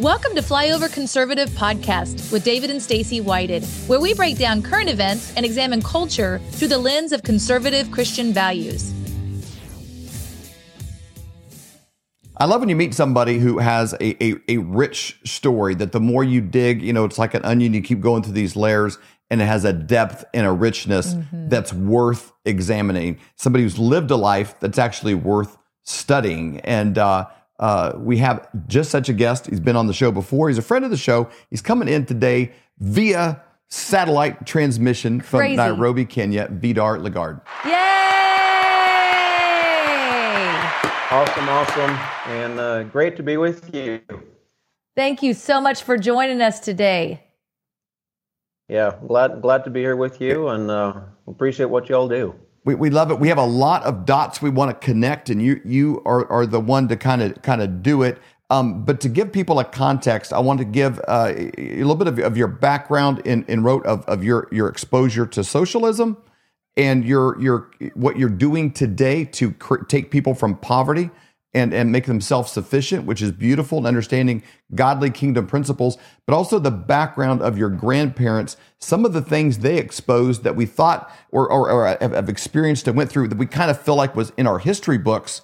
Welcome 0.00 0.34
to 0.36 0.40
Flyover 0.40 0.90
Conservative 0.90 1.50
Podcast 1.50 2.32
with 2.32 2.42
David 2.42 2.70
and 2.70 2.80
Stacy 2.80 3.20
Whited, 3.20 3.62
where 3.86 4.00
we 4.00 4.14
break 4.14 4.38
down 4.38 4.62
current 4.62 4.88
events 4.88 5.36
and 5.36 5.44
examine 5.44 5.82
culture 5.82 6.40
through 6.52 6.68
the 6.68 6.78
lens 6.78 7.12
of 7.12 7.22
conservative 7.22 7.90
Christian 7.90 8.32
values. 8.32 8.94
I 12.38 12.46
love 12.46 12.60
when 12.60 12.70
you 12.70 12.76
meet 12.76 12.94
somebody 12.94 13.38
who 13.38 13.58
has 13.58 13.92
a, 14.00 14.24
a, 14.24 14.36
a, 14.48 14.56
rich 14.56 15.20
story 15.26 15.74
that 15.74 15.92
the 15.92 16.00
more 16.00 16.24
you 16.24 16.40
dig, 16.40 16.80
you 16.80 16.94
know, 16.94 17.04
it's 17.04 17.18
like 17.18 17.34
an 17.34 17.44
onion, 17.44 17.74
you 17.74 17.82
keep 17.82 18.00
going 18.00 18.22
through 18.22 18.32
these 18.32 18.56
layers 18.56 18.96
and 19.28 19.42
it 19.42 19.46
has 19.46 19.66
a 19.66 19.72
depth 19.74 20.24
and 20.32 20.46
a 20.46 20.50
richness 20.50 21.12
mm-hmm. 21.12 21.50
that's 21.50 21.74
worth 21.74 22.32
examining. 22.46 23.18
Somebody 23.36 23.64
who's 23.64 23.78
lived 23.78 24.10
a 24.10 24.16
life 24.16 24.58
that's 24.60 24.78
actually 24.78 25.12
worth 25.12 25.58
studying. 25.82 26.60
And 26.60 26.96
uh, 26.96 27.26
uh, 27.60 27.92
we 27.96 28.16
have 28.16 28.48
just 28.66 28.90
such 28.90 29.08
a 29.08 29.12
guest. 29.12 29.46
He's 29.46 29.60
been 29.60 29.76
on 29.76 29.86
the 29.86 29.92
show 29.92 30.10
before. 30.10 30.48
He's 30.48 30.58
a 30.58 30.62
friend 30.62 30.84
of 30.84 30.90
the 30.90 30.96
show. 30.96 31.28
He's 31.50 31.62
coming 31.62 31.88
in 31.88 32.06
today 32.06 32.52
via 32.78 33.42
satellite 33.68 34.46
transmission 34.46 35.20
from 35.20 35.40
Crazy. 35.40 35.56
Nairobi, 35.56 36.06
Kenya, 36.06 36.48
Vidar 36.50 36.98
Lagarde. 36.98 37.40
Yay! 37.66 38.00
Awesome, 41.12 41.48
awesome, 41.48 41.90
and 42.26 42.58
uh, 42.58 42.82
great 42.84 43.16
to 43.16 43.22
be 43.22 43.36
with 43.36 43.74
you. 43.74 44.00
Thank 44.96 45.22
you 45.22 45.34
so 45.34 45.60
much 45.60 45.82
for 45.82 45.98
joining 45.98 46.40
us 46.40 46.60
today. 46.60 47.24
Yeah, 48.68 48.94
glad 49.06 49.42
glad 49.42 49.64
to 49.64 49.70
be 49.70 49.80
here 49.80 49.96
with 49.96 50.20
you, 50.20 50.48
and 50.48 50.70
uh, 50.70 51.00
appreciate 51.26 51.66
what 51.66 51.88
y'all 51.88 52.08
do. 52.08 52.34
We, 52.64 52.74
we 52.74 52.90
love 52.90 53.10
it. 53.10 53.18
We 53.18 53.28
have 53.28 53.38
a 53.38 53.44
lot 53.44 53.82
of 53.84 54.04
dots 54.04 54.42
we 54.42 54.50
want 54.50 54.70
to 54.70 54.86
connect, 54.86 55.30
and 55.30 55.42
you 55.42 55.60
you 55.64 56.02
are, 56.04 56.30
are 56.30 56.46
the 56.46 56.60
one 56.60 56.88
to 56.88 56.96
kind 56.96 57.22
of 57.22 57.40
kind 57.42 57.62
of 57.62 57.82
do 57.82 58.02
it. 58.02 58.18
Um, 58.50 58.84
but 58.84 59.00
to 59.02 59.08
give 59.08 59.32
people 59.32 59.60
a 59.60 59.64
context, 59.64 60.32
I 60.32 60.40
want 60.40 60.58
to 60.58 60.64
give 60.64 61.00
uh, 61.06 61.32
a 61.56 61.76
little 61.78 61.94
bit 61.94 62.08
of, 62.08 62.18
of 62.18 62.36
your 62.36 62.48
background 62.48 63.20
in, 63.20 63.44
in 63.44 63.62
wrote 63.62 63.86
of, 63.86 64.04
of 64.06 64.24
your 64.24 64.48
your 64.50 64.68
exposure 64.68 65.24
to 65.26 65.44
socialism 65.44 66.16
and 66.76 67.04
your 67.04 67.40
your 67.40 67.70
what 67.94 68.18
you're 68.18 68.28
doing 68.28 68.72
today 68.72 69.24
to 69.24 69.52
cr- 69.52 69.84
take 69.84 70.10
people 70.10 70.34
from 70.34 70.56
poverty 70.56 71.10
and 71.52 71.74
and 71.74 71.90
make 71.90 72.06
them 72.06 72.20
self-sufficient 72.20 73.04
which 73.04 73.20
is 73.20 73.32
beautiful 73.32 73.78
and 73.78 73.86
understanding 73.86 74.42
godly 74.74 75.10
kingdom 75.10 75.46
principles 75.46 75.98
but 76.26 76.34
also 76.34 76.58
the 76.58 76.70
background 76.70 77.42
of 77.42 77.58
your 77.58 77.70
grandparents 77.70 78.56
some 78.78 79.04
of 79.04 79.12
the 79.12 79.22
things 79.22 79.58
they 79.58 79.76
exposed 79.78 80.44
that 80.44 80.56
we 80.56 80.66
thought 80.66 81.10
or, 81.30 81.50
or, 81.50 81.70
or 81.70 81.86
have, 81.86 82.12
have 82.12 82.28
experienced 82.28 82.86
and 82.86 82.96
went 82.96 83.10
through 83.10 83.28
that 83.28 83.38
we 83.38 83.46
kind 83.46 83.70
of 83.70 83.80
feel 83.80 83.96
like 83.96 84.14
was 84.14 84.32
in 84.36 84.46
our 84.46 84.58
history 84.58 84.98
books 84.98 85.42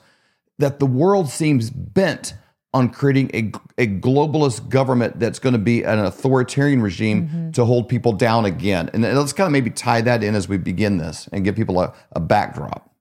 that 0.58 0.78
the 0.78 0.86
world 0.86 1.28
seems 1.28 1.70
bent 1.70 2.34
on 2.76 2.90
creating 2.90 3.30
a, 3.32 3.50
a 3.80 3.86
globalist 3.86 4.68
government 4.68 5.18
that's 5.18 5.38
going 5.38 5.54
to 5.54 5.58
be 5.58 5.82
an 5.82 5.98
authoritarian 5.98 6.82
regime 6.82 7.26
mm-hmm. 7.26 7.50
to 7.52 7.64
hold 7.64 7.88
people 7.88 8.12
down 8.12 8.44
again. 8.44 8.90
And 8.92 9.02
let's 9.02 9.32
kind 9.32 9.46
of 9.46 9.52
maybe 9.52 9.70
tie 9.70 10.02
that 10.02 10.22
in 10.22 10.34
as 10.34 10.46
we 10.46 10.58
begin 10.58 10.98
this 10.98 11.26
and 11.32 11.42
give 11.42 11.56
people 11.56 11.80
a, 11.80 11.94
a 12.12 12.20
backdrop. 12.20 12.94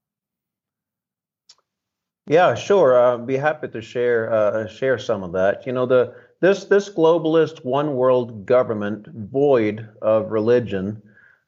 Yeah, 2.28 2.56
sure. 2.56 3.00
I'd 3.00 3.14
uh, 3.14 3.18
be 3.18 3.38
happy 3.38 3.68
to 3.68 3.82
share 3.82 4.34
uh, 4.34 4.68
share 4.68 4.98
some 4.98 5.22
of 5.22 5.32
that. 5.34 5.68
You 5.68 5.74
know, 5.74 5.86
the 5.86 6.16
this 6.42 6.66
this 6.66 6.90
globalist 6.90 7.64
one 7.64 7.96
world 7.96 8.48
government 8.48 9.08
void 9.08 9.88
of 10.02 10.32
religion 10.32 11.02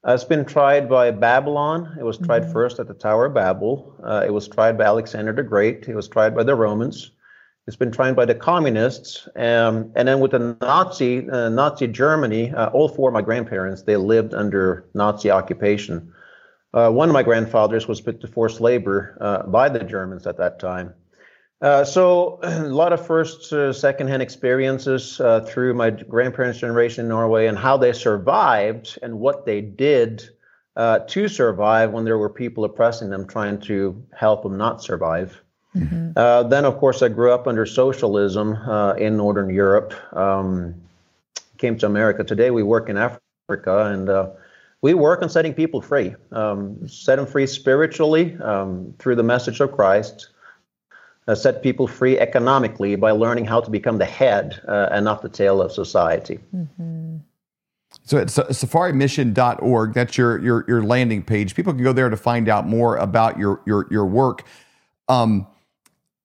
has 0.05 0.23
been 0.23 0.45
tried 0.45 0.88
by 0.88 1.09
Babylon. 1.09 1.98
It 2.00 2.03
was 2.03 2.20
tried 2.20 2.44
mm-hmm. 2.44 2.53
first 2.53 2.80
at 2.80 2.88
the 2.88 2.94
Tower 2.94 3.25
of 3.25 3.33
Babel. 3.33 3.95
Uh, 4.03 4.23
it 4.25 4.31
was 4.31 4.48
tried 4.48 4.78
by 4.78 4.83
Alexander 4.83 5.33
the 5.33 5.42
Great. 5.42 5.88
It 5.88 5.95
was 5.95 6.08
tried 6.08 6.36
by 6.36 6.44
the 6.44 6.55
Romans. 6.55 7.11
It's 7.66 7.75
been 7.75 7.92
tried 7.92 8.16
by 8.16 8.25
the 8.25 8.36
communists, 8.36 9.28
um, 9.36 9.92
and 9.95 10.08
then 10.08 10.20
with 10.20 10.31
the 10.31 10.55
Nazi 10.61 11.28
uh, 11.28 11.50
Nazi 11.50 11.88
Germany. 11.88 12.52
Uh, 12.52 12.67
all 12.67 12.88
four 12.88 13.09
of 13.09 13.14
my 13.14 13.23
grandparents 13.23 13.81
they 13.81 13.98
lived 13.98 14.36
under 14.36 14.86
Nazi 14.93 15.32
occupation. 15.32 16.14
Uh, 16.73 16.89
one 16.89 17.10
of 17.10 17.14
my 17.14 17.23
grandfathers 17.23 17.88
was 17.88 18.02
put 18.02 18.22
to 18.22 18.28
forced 18.28 18.61
labor 18.61 19.17
uh, 19.22 19.44
by 19.44 19.70
the 19.70 19.83
Germans 19.83 20.28
at 20.28 20.38
that 20.38 20.60
time. 20.60 20.94
Uh, 21.61 21.83
so 21.83 22.39
a 22.44 22.60
lot 22.64 22.94
of 22.94 23.05
first, 23.05 23.52
uh, 23.54 23.73
secondhand 23.73 24.22
experiences 24.22 25.17
through 25.48 25.73
my 25.73 25.89
grandparents' 25.89 26.60
generation 26.60 27.05
in 27.05 27.10
Norway 27.10 27.48
and 27.48 27.58
how 27.58 27.78
they 27.78 27.94
survived 27.94 29.00
and 29.02 29.20
what 29.20 29.45
they 29.45 29.61
did 29.61 30.30
to 31.08 31.28
survive 31.28 31.92
when 31.92 32.05
there 32.05 32.20
were 32.20 32.30
people 32.30 32.64
oppressing 32.64 33.10
them, 33.10 33.26
trying 33.26 33.60
to 33.60 34.04
help 34.14 34.44
them 34.44 34.58
not 34.58 34.84
survive. 34.84 35.42
Mm-hmm. 35.78 36.11
Uh, 36.16 36.44
then, 36.44 36.66
of 36.66 36.78
course, 36.78 37.02
I 37.02 37.10
grew 37.10 37.32
up 37.32 37.48
under 37.48 37.66
socialism 37.66 38.54
uh, 38.54 38.94
in 38.94 39.17
Northern 39.17 39.49
Europe. 39.49 39.94
Um, 40.16 40.76
came 41.58 41.78
to 41.80 41.86
America. 41.86 42.23
Today, 42.23 42.52
we 42.52 42.64
work 42.64 42.89
in 42.89 42.98
Africa, 42.98 43.86
and 43.88 44.10
uh, 44.10 44.30
we 44.82 44.93
work 44.93 45.21
on 45.21 45.30
setting 45.30 45.54
people 45.54 45.82
free, 45.82 46.15
um, 46.32 46.88
set 46.88 47.15
them 47.15 47.26
free 47.26 47.48
spiritually 47.48 48.38
um, 48.42 48.93
through 48.99 49.15
the 49.15 49.23
message 49.23 49.60
of 49.60 49.71
Christ. 49.71 50.30
Uh, 51.27 51.36
set 51.36 51.61
people 51.61 51.88
free 51.88 52.17
economically 52.17 52.95
by 52.95 53.11
learning 53.11 53.43
how 53.43 53.60
to 53.60 53.70
become 53.70 53.98
the 53.98 54.05
head 54.05 54.61
uh, 54.66 54.87
and 54.92 55.04
not 55.04 55.21
the 55.21 55.27
tail 55.27 55.61
of 55.61 55.73
society. 55.73 56.39
Mm-hmm. 56.55 57.17
So 58.04 58.17
it's 58.17 58.37
safarimission.org. 58.37 59.93
That's 59.93 60.17
your, 60.17 60.39
your 60.39 60.64
your 60.67 60.83
landing 60.83 61.23
page. 61.23 61.55
People 61.55 61.73
can 61.73 61.83
go 61.83 61.92
there 61.92 62.10
to 62.10 62.16
find 62.16 62.48
out 62.48 62.66
more 62.66 62.95
about 62.95 63.37
your 63.37 63.61
your 63.66 63.87
your 63.92 64.05
work. 64.05 64.43
Um, 65.10 65.48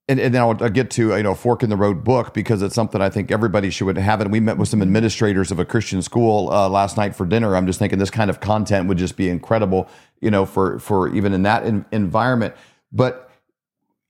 and, 0.09 0.19
and 0.19 0.35
then 0.35 0.43
I'll, 0.43 0.57
I'll, 0.61 0.71
get 0.71 0.91
to 0.93 1.17
you 1.17 1.23
know 1.23 1.35
fork 1.35 1.63
in 1.63 1.71
the 1.71 1.77
road 1.77 2.03
book 2.03 2.35
because 2.35 2.61
it's 2.63 2.75
something 2.75 3.01
I 3.01 3.09
think 3.09 3.31
everybody 3.31 3.71
should 3.71 3.97
have. 3.97 4.21
And 4.21 4.33
we 4.33 4.41
met 4.41 4.59
with 4.59 4.69
some 4.69 4.83
administrators 4.83 5.51
of 5.51 5.59
a 5.59 5.65
Christian 5.65 6.03
school 6.03 6.51
uh, 6.51 6.69
last 6.69 6.97
night 6.97 7.15
for 7.15 7.25
dinner. 7.25 7.57
I'm 7.57 7.67
just 7.67 7.79
thinking 7.79 7.99
this 7.99 8.11
kind 8.11 8.29
of 8.29 8.41
content 8.41 8.89
would 8.89 8.99
just 8.99 9.17
be 9.17 9.29
incredible, 9.29 9.89
you 10.21 10.31
know, 10.31 10.45
for 10.45 10.79
for 10.79 11.09
even 11.15 11.33
in 11.33 11.43
that 11.45 11.65
in, 11.65 11.85
environment. 11.93 12.55
But 12.91 13.31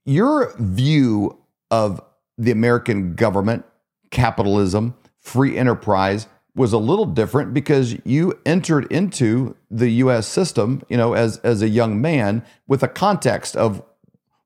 your 0.05 0.53
view 0.57 1.37
of 1.69 2.01
the 2.37 2.51
American 2.51 3.15
government, 3.15 3.63
capitalism, 4.09 4.95
free 5.19 5.57
enterprise 5.57 6.27
was 6.55 6.73
a 6.73 6.77
little 6.77 7.05
different 7.05 7.53
because 7.53 7.95
you 8.03 8.39
entered 8.45 8.91
into 8.91 9.55
the 9.71 9.89
U.S. 9.89 10.27
system, 10.27 10.81
you 10.89 10.97
know, 10.97 11.13
as 11.13 11.37
as 11.39 11.61
a 11.61 11.69
young 11.69 12.01
man 12.01 12.43
with 12.67 12.81
a 12.81 12.87
context 12.87 13.55
of 13.55 13.83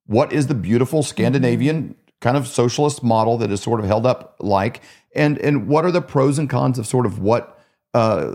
what 0.07 0.34
is 0.34 0.47
the 0.47 0.56
beautiful 0.56 1.03
Scandinavian 1.03 1.95
kind 2.19 2.35
of 2.35 2.47
socialist 2.47 3.03
model 3.03 3.38
that 3.38 3.51
is 3.51 3.62
sort 3.62 3.79
of 3.79 3.85
held 3.85 4.06
up 4.06 4.35
like, 4.40 4.81
and 5.16 5.38
and 5.40 5.68
what 5.68 5.85
are 5.85 5.91
the 5.91 6.01
pros 6.01 6.40
and 6.40 6.50
cons 6.50 6.79
of 6.79 6.88
sort 6.88 7.06
of 7.06 7.19
what 7.19 7.59
uh, 7.94 8.34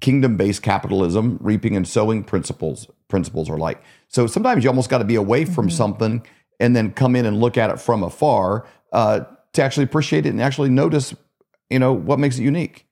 kingdom-based 0.00 0.62
capitalism, 0.62 1.38
reaping 1.40 1.76
and 1.76 1.88
sowing 1.88 2.22
principles 2.22 2.86
principles 3.08 3.48
are 3.50 3.58
like. 3.58 3.82
So 4.08 4.26
sometimes 4.26 4.64
you 4.64 4.70
almost 4.70 4.90
got 4.90 4.98
to 4.98 5.04
be 5.04 5.14
away 5.14 5.44
from 5.44 5.68
mm-hmm. 5.68 5.76
something 5.76 6.26
and 6.60 6.74
then 6.74 6.92
come 6.92 7.16
in 7.16 7.26
and 7.26 7.40
look 7.40 7.56
at 7.56 7.70
it 7.70 7.80
from 7.80 8.02
afar 8.02 8.66
uh, 8.92 9.20
to 9.52 9.62
actually 9.62 9.84
appreciate 9.84 10.26
it 10.26 10.30
and 10.30 10.42
actually 10.42 10.68
notice, 10.68 11.14
you 11.70 11.78
know, 11.78 11.92
what 11.92 12.18
makes 12.18 12.38
it 12.38 12.42
unique. 12.42 12.86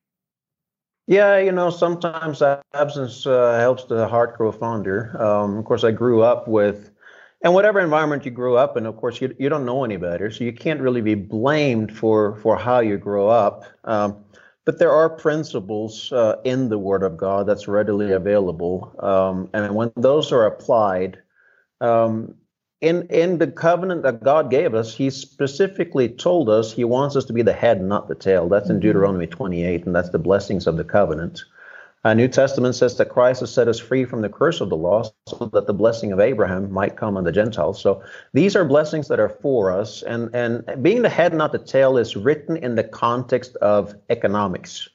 Yeah, 1.08 1.38
you 1.38 1.50
know, 1.50 1.70
sometimes 1.70 2.40
absence 2.74 3.26
uh, 3.26 3.58
helps 3.58 3.84
the 3.84 4.06
heart 4.06 4.38
grow 4.38 4.52
fonder. 4.52 5.20
Um, 5.20 5.58
of 5.58 5.64
course, 5.64 5.82
I 5.82 5.90
grew 5.90 6.22
up 6.22 6.46
with 6.46 6.91
and 7.42 7.54
whatever 7.54 7.80
environment 7.80 8.24
you 8.24 8.30
grew 8.30 8.56
up 8.56 8.76
in, 8.76 8.86
of 8.86 8.96
course, 8.96 9.20
you, 9.20 9.34
you 9.38 9.48
don't 9.48 9.66
know 9.66 9.84
any 9.84 9.96
better, 9.96 10.30
so 10.30 10.44
you 10.44 10.52
can't 10.52 10.80
really 10.80 11.00
be 11.00 11.14
blamed 11.14 11.96
for 11.96 12.36
for 12.36 12.56
how 12.56 12.80
you 12.80 12.96
grow 12.96 13.28
up. 13.28 13.64
Um, 13.84 14.24
but 14.64 14.78
there 14.78 14.92
are 14.92 15.10
principles 15.10 16.12
uh, 16.12 16.36
in 16.44 16.68
the 16.68 16.78
Word 16.78 17.02
of 17.02 17.16
God 17.16 17.48
that's 17.48 17.66
readily 17.66 18.12
available, 18.12 18.94
um, 19.00 19.50
and 19.52 19.74
when 19.74 19.92
those 19.96 20.30
are 20.30 20.46
applied, 20.46 21.18
um, 21.80 22.36
in 22.80 23.08
in 23.08 23.38
the 23.38 23.48
covenant 23.48 24.02
that 24.04 24.22
God 24.22 24.50
gave 24.50 24.74
us, 24.74 24.94
He 24.94 25.10
specifically 25.10 26.08
told 26.08 26.48
us 26.48 26.72
He 26.72 26.84
wants 26.84 27.16
us 27.16 27.24
to 27.24 27.32
be 27.32 27.42
the 27.42 27.52
head, 27.52 27.82
not 27.82 28.08
the 28.08 28.14
tail. 28.14 28.48
That's 28.48 28.68
in 28.68 28.76
mm-hmm. 28.76 28.86
Deuteronomy 28.86 29.26
28, 29.26 29.86
and 29.86 29.94
that's 29.94 30.10
the 30.10 30.18
blessings 30.18 30.68
of 30.68 30.76
the 30.76 30.84
covenant. 30.84 31.42
Uh, 32.04 32.14
New 32.14 32.26
Testament 32.26 32.74
says 32.74 32.96
that 32.96 33.10
Christ 33.10 33.40
has 33.40 33.54
set 33.54 33.68
us 33.68 33.78
free 33.78 34.04
from 34.04 34.22
the 34.22 34.28
curse 34.28 34.60
of 34.60 34.70
the 34.70 34.76
law 34.76 35.04
so 35.28 35.46
that 35.52 35.66
the 35.66 35.74
blessing 35.74 36.10
of 36.10 36.18
Abraham 36.18 36.72
might 36.72 36.96
come 36.96 37.16
on 37.16 37.22
the 37.22 37.30
Gentiles. 37.30 37.80
So 37.80 38.02
these 38.32 38.56
are 38.56 38.64
blessings 38.64 39.06
that 39.08 39.20
are 39.20 39.28
for 39.28 39.70
us. 39.70 40.02
And, 40.02 40.34
and 40.34 40.82
being 40.82 41.02
the 41.02 41.08
head, 41.08 41.32
not 41.32 41.52
the 41.52 41.58
tail, 41.58 41.96
is 41.96 42.16
written 42.16 42.56
in 42.56 42.74
the 42.74 42.82
context 42.82 43.54
of 43.56 43.94
economics, 44.10 44.88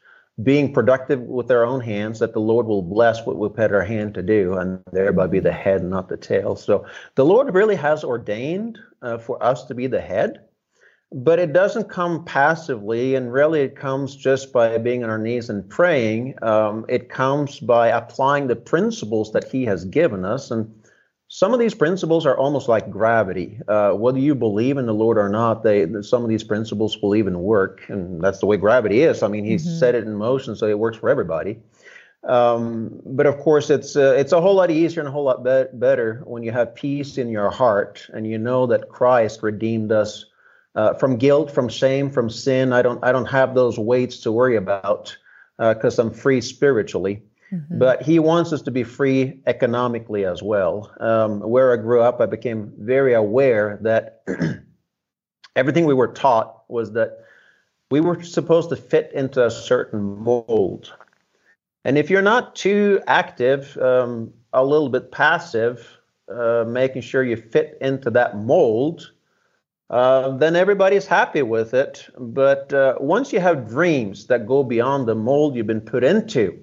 being 0.44 0.74
productive 0.74 1.21
with 1.21 1.50
our 1.50 1.63
own 1.63 1.80
hands, 1.80 2.19
that 2.19 2.33
the 2.33 2.42
Lord 2.42 2.65
will 2.65 2.81
bless 2.81 3.25
what 3.25 3.38
we 3.38 3.48
put 3.48 3.71
our 3.71 3.86
hand 3.86 4.13
to 4.15 4.21
do 4.21 4.56
and 4.56 4.83
thereby 4.92 5.27
be 5.27 5.39
the 5.39 5.51
head, 5.53 5.86
not 5.86 6.10
the 6.10 6.18
tail. 6.18 6.57
So 6.57 6.86
the 7.15 7.25
Lord 7.25 7.53
really 7.53 7.77
has 7.77 8.03
ordained 8.03 8.80
uh, 9.01 9.18
for 9.18 9.42
us 9.42 9.63
to 9.65 9.74
be 9.74 9.88
the 9.88 10.01
head 10.01 10.47
but 11.12 11.39
it 11.39 11.54
doesn't 11.54 11.89
come 11.89 12.25
passively 12.25 13.15
and 13.15 13.31
really 13.31 13.62
it 13.62 13.75
comes 13.75 14.15
just 14.15 14.51
by 14.51 14.77
being 14.77 15.04
on 15.04 15.09
our 15.09 15.18
knees 15.18 15.50
and 15.50 15.68
praying 15.69 16.36
um, 16.42 16.86
it 16.89 17.09
comes 17.09 17.59
by 17.59 17.88
applying 17.88 18.48
the 18.48 18.56
principles 18.56 19.31
that 19.31 19.50
he 19.50 19.63
has 19.63 19.86
given 19.86 20.25
us 20.25 20.51
and 20.51 20.74
some 21.30 21.54
of 21.54 21.59
these 21.59 21.74
principles 21.74 22.25
are 22.25 22.38
almost 22.38 22.69
like 22.69 22.89
gravity. 22.89 23.59
Uh, 23.68 23.92
whether 23.92 24.18
you 24.18 24.33
believe 24.33 24.77
in 24.77 24.86
the 24.86 24.94
Lord 24.94 25.18
or 25.18 25.27
not, 25.27 25.63
they 25.63 25.86
some 26.01 26.24
of 26.24 26.30
these 26.30 26.44
principles 26.44 26.98
will 27.01 27.15
even 27.15 27.42
work, 27.42 27.81
and 27.89 28.21
that's 28.21 28.39
the 28.39 28.45
way 28.45 28.56
gravity 28.56 29.01
is. 29.01 29.21
I 29.21 29.27
mean, 29.27 29.44
He 29.44 29.56
mm-hmm. 29.56 29.77
set 29.77 29.94
it 29.94 30.06
in 30.06 30.15
motion, 30.15 30.56
so 30.56 30.68
it 30.68 30.80
works 30.80 30.98
for 30.98 31.10
everybody. 31.10 31.60
Um, 32.24 33.01
but 33.06 33.25
of 33.25 33.38
course, 33.39 33.69
it's 33.69 33.95
uh, 33.95 34.15
it's 34.18 34.31
a 34.31 34.42
whole 34.42 34.56
lot 34.56 34.71
easier 34.71 35.01
and 35.01 35.10
a 35.10 35.12
whole 35.12 35.25
lot 35.25 35.44
be- 35.44 35.77
better 35.77 36.21
when 36.25 36.44
you 36.44 36.51
have 36.51 36.74
peace 36.75 37.18
in 37.18 37.30
your 37.30 37.50
heart 37.50 38.07
and 38.13 38.25
you 38.25 38.38
know 38.38 38.65
that 38.68 38.89
Christ 38.89 39.44
redeemed 39.44 39.92
us 39.92 40.25
uh, 40.77 40.94
from 40.94 41.18
guilt, 41.18 41.51
from 41.51 41.68
shame, 41.68 42.09
from 42.09 42.29
sin. 42.29 42.71
I 42.71 42.81
don't 42.81 43.03
I 43.03 43.12
don't 43.12 43.25
have 43.25 43.56
those 43.56 43.77
weights 43.77 44.19
to 44.19 44.31
worry 44.31 44.56
about 44.56 45.18
because 45.57 45.97
uh, 46.00 46.03
I'm 46.03 46.12
free 46.12 46.39
spiritually. 46.39 47.24
Mm-hmm. 47.51 47.79
But 47.79 48.03
he 48.03 48.19
wants 48.19 48.53
us 48.53 48.62
to 48.63 48.71
be 48.71 48.83
free 48.83 49.41
economically 49.47 50.25
as 50.25 50.44
well. 50.44 50.91
Um, 51.00 51.39
where 51.39 51.74
I 51.74 51.77
grew 51.77 52.01
up, 52.01 52.21
I 52.21 52.25
became 52.25 52.74
very 52.77 53.13
aware 53.13 53.79
that 53.81 54.21
everything 55.56 55.85
we 55.85 55.94
were 55.94 56.09
taught 56.09 56.63
was 56.68 56.91
that 56.91 57.24
we 57.89 58.01
were 58.01 58.21
supposed 58.21 58.69
to 58.69 58.75
fit 58.75 59.12
into 59.13 59.45
a 59.45 59.50
certain 59.50 60.01
mold. 60.01 60.94
And 61.85 61.97
if 61.97 62.09
you're 62.09 62.21
not 62.21 62.53
too 62.53 63.01
active, 63.07 63.77
um, 63.77 64.33
a 64.51 64.63
little 64.63 64.89
bit 64.89 65.09
passive, 65.12 65.88
uh, 66.29 66.65
making 66.68 67.01
sure 67.01 67.24
you 67.24 67.38
fit 67.38 67.77
into 67.79 68.09
that 68.12 68.38
mold, 68.38 69.13
uh, 69.89 70.38
then 70.38 70.56
everybody's 70.56 71.06
happy 71.06 71.42
with 71.42 71.74
it. 71.74 72.07
But 72.18 72.74
uh, 72.74 72.95
once 73.00 73.31
you 73.31 73.39
have 73.39 73.68
dreams 73.68 74.28
that 74.28 74.45
go 74.45 74.63
beyond 74.63 75.07
the 75.07 75.16
mold 75.16 75.56
you've 75.56 75.68
been 75.68 75.81
put 75.81 76.04
into, 76.04 76.60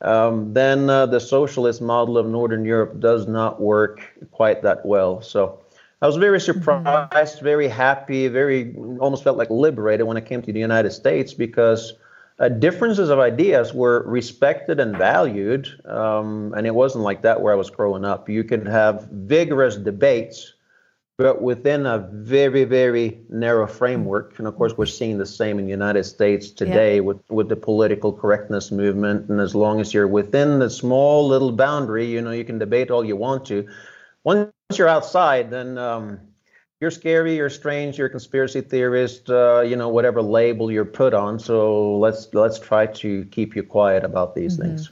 um, 0.00 0.52
then 0.52 0.90
uh, 0.90 1.06
the 1.06 1.20
socialist 1.20 1.80
model 1.80 2.18
of 2.18 2.26
Northern 2.26 2.64
Europe 2.64 3.00
does 3.00 3.26
not 3.26 3.60
work 3.60 4.00
quite 4.30 4.62
that 4.62 4.84
well. 4.84 5.20
So 5.22 5.60
I 6.02 6.06
was 6.06 6.16
very 6.16 6.38
mm-hmm. 6.38 6.60
surprised, 6.60 7.36
mm-hmm. 7.36 7.44
very 7.44 7.68
happy, 7.68 8.28
very 8.28 8.74
almost 9.00 9.24
felt 9.24 9.36
like 9.36 9.50
liberated 9.50 10.06
when 10.06 10.16
I 10.16 10.20
came 10.20 10.42
to 10.42 10.52
the 10.52 10.60
United 10.60 10.90
States 10.90 11.34
because 11.34 11.94
uh, 12.38 12.48
differences 12.50 13.08
of 13.08 13.18
ideas 13.18 13.72
were 13.72 14.02
respected 14.06 14.78
and 14.80 14.96
valued. 14.96 15.68
Um, 15.86 16.52
and 16.54 16.66
it 16.66 16.74
wasn't 16.74 17.04
like 17.04 17.22
that 17.22 17.40
where 17.40 17.52
I 17.52 17.56
was 17.56 17.70
growing 17.70 18.04
up. 18.04 18.28
You 18.28 18.44
could 18.44 18.66
have 18.66 19.08
vigorous 19.10 19.76
debates 19.76 20.52
but 21.18 21.40
within 21.40 21.86
a 21.86 22.08
very, 22.12 22.64
very 22.64 23.18
narrow 23.30 23.66
framework. 23.66 24.38
And 24.38 24.46
of 24.46 24.56
course, 24.56 24.76
we're 24.76 24.84
seeing 24.86 25.16
the 25.16 25.26
same 25.26 25.58
in 25.58 25.64
the 25.64 25.70
United 25.70 26.04
States 26.04 26.50
today 26.50 26.96
yeah. 26.96 27.00
with, 27.00 27.18
with 27.30 27.48
the 27.48 27.56
political 27.56 28.12
correctness 28.12 28.70
movement. 28.70 29.30
And 29.30 29.40
as 29.40 29.54
long 29.54 29.80
as 29.80 29.94
you're 29.94 30.08
within 30.08 30.58
the 30.58 30.68
small 30.68 31.26
little 31.26 31.52
boundary, 31.52 32.06
you 32.06 32.20
know, 32.20 32.32
you 32.32 32.44
can 32.44 32.58
debate 32.58 32.90
all 32.90 33.04
you 33.04 33.16
want 33.16 33.46
to. 33.46 33.66
Once 34.24 34.52
you're 34.74 34.88
outside, 34.88 35.50
then 35.50 35.78
um, 35.78 36.20
you're 36.80 36.90
scary, 36.90 37.36
you're 37.36 37.48
strange, 37.48 37.96
you're 37.96 38.08
a 38.08 38.10
conspiracy 38.10 38.60
theorist, 38.60 39.30
uh, 39.30 39.60
you 39.60 39.76
know, 39.76 39.88
whatever 39.88 40.20
label 40.20 40.70
you're 40.70 40.84
put 40.84 41.14
on. 41.14 41.38
So 41.38 41.96
let's 41.98 42.28
let's 42.34 42.58
try 42.58 42.86
to 42.86 43.24
keep 43.26 43.56
you 43.56 43.62
quiet 43.62 44.04
about 44.04 44.34
these 44.34 44.58
mm-hmm. 44.58 44.70
things. 44.70 44.90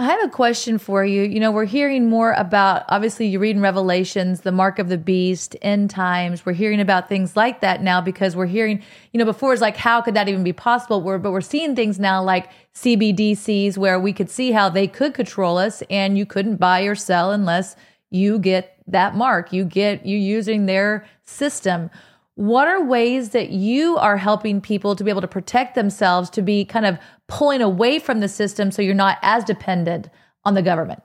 I 0.00 0.04
have 0.04 0.24
a 0.24 0.30
question 0.30 0.78
for 0.78 1.04
you. 1.04 1.24
You 1.24 1.40
know, 1.40 1.52
we're 1.52 1.66
hearing 1.66 2.08
more 2.08 2.32
about, 2.32 2.84
obviously, 2.88 3.26
you 3.26 3.38
read 3.38 3.56
in 3.56 3.60
Revelations, 3.60 4.40
the 4.40 4.50
mark 4.50 4.78
of 4.78 4.88
the 4.88 4.96
beast, 4.96 5.56
end 5.60 5.90
times. 5.90 6.46
We're 6.46 6.54
hearing 6.54 6.80
about 6.80 7.06
things 7.06 7.36
like 7.36 7.60
that 7.60 7.82
now 7.82 8.00
because 8.00 8.34
we're 8.34 8.46
hearing, 8.46 8.82
you 9.12 9.18
know, 9.18 9.26
before 9.26 9.52
it's 9.52 9.60
like, 9.60 9.76
how 9.76 10.00
could 10.00 10.14
that 10.14 10.26
even 10.26 10.42
be 10.42 10.54
possible? 10.54 11.02
We're, 11.02 11.18
but 11.18 11.32
we're 11.32 11.42
seeing 11.42 11.76
things 11.76 12.00
now 12.00 12.22
like 12.22 12.50
CBDCs 12.74 13.76
where 13.76 14.00
we 14.00 14.14
could 14.14 14.30
see 14.30 14.52
how 14.52 14.70
they 14.70 14.86
could 14.86 15.12
control 15.12 15.58
us 15.58 15.82
and 15.90 16.16
you 16.16 16.24
couldn't 16.24 16.56
buy 16.56 16.80
or 16.84 16.94
sell 16.94 17.30
unless 17.30 17.76
you 18.08 18.38
get 18.38 18.78
that 18.86 19.16
mark. 19.16 19.52
You 19.52 19.66
get, 19.66 20.06
you 20.06 20.16
using 20.16 20.64
their 20.64 21.04
system. 21.24 21.90
What 22.36 22.68
are 22.68 22.82
ways 22.82 23.30
that 23.30 23.50
you 23.50 23.98
are 23.98 24.16
helping 24.16 24.62
people 24.62 24.96
to 24.96 25.04
be 25.04 25.10
able 25.10 25.20
to 25.20 25.28
protect 25.28 25.74
themselves, 25.74 26.30
to 26.30 26.40
be 26.40 26.64
kind 26.64 26.86
of 26.86 26.98
pulling 27.30 27.62
away 27.62 27.98
from 27.98 28.20
the 28.20 28.28
system 28.28 28.70
so 28.70 28.82
you're 28.82 28.94
not 28.94 29.18
as 29.22 29.44
dependent 29.44 30.10
on 30.44 30.54
the 30.54 30.62
government? 30.62 31.02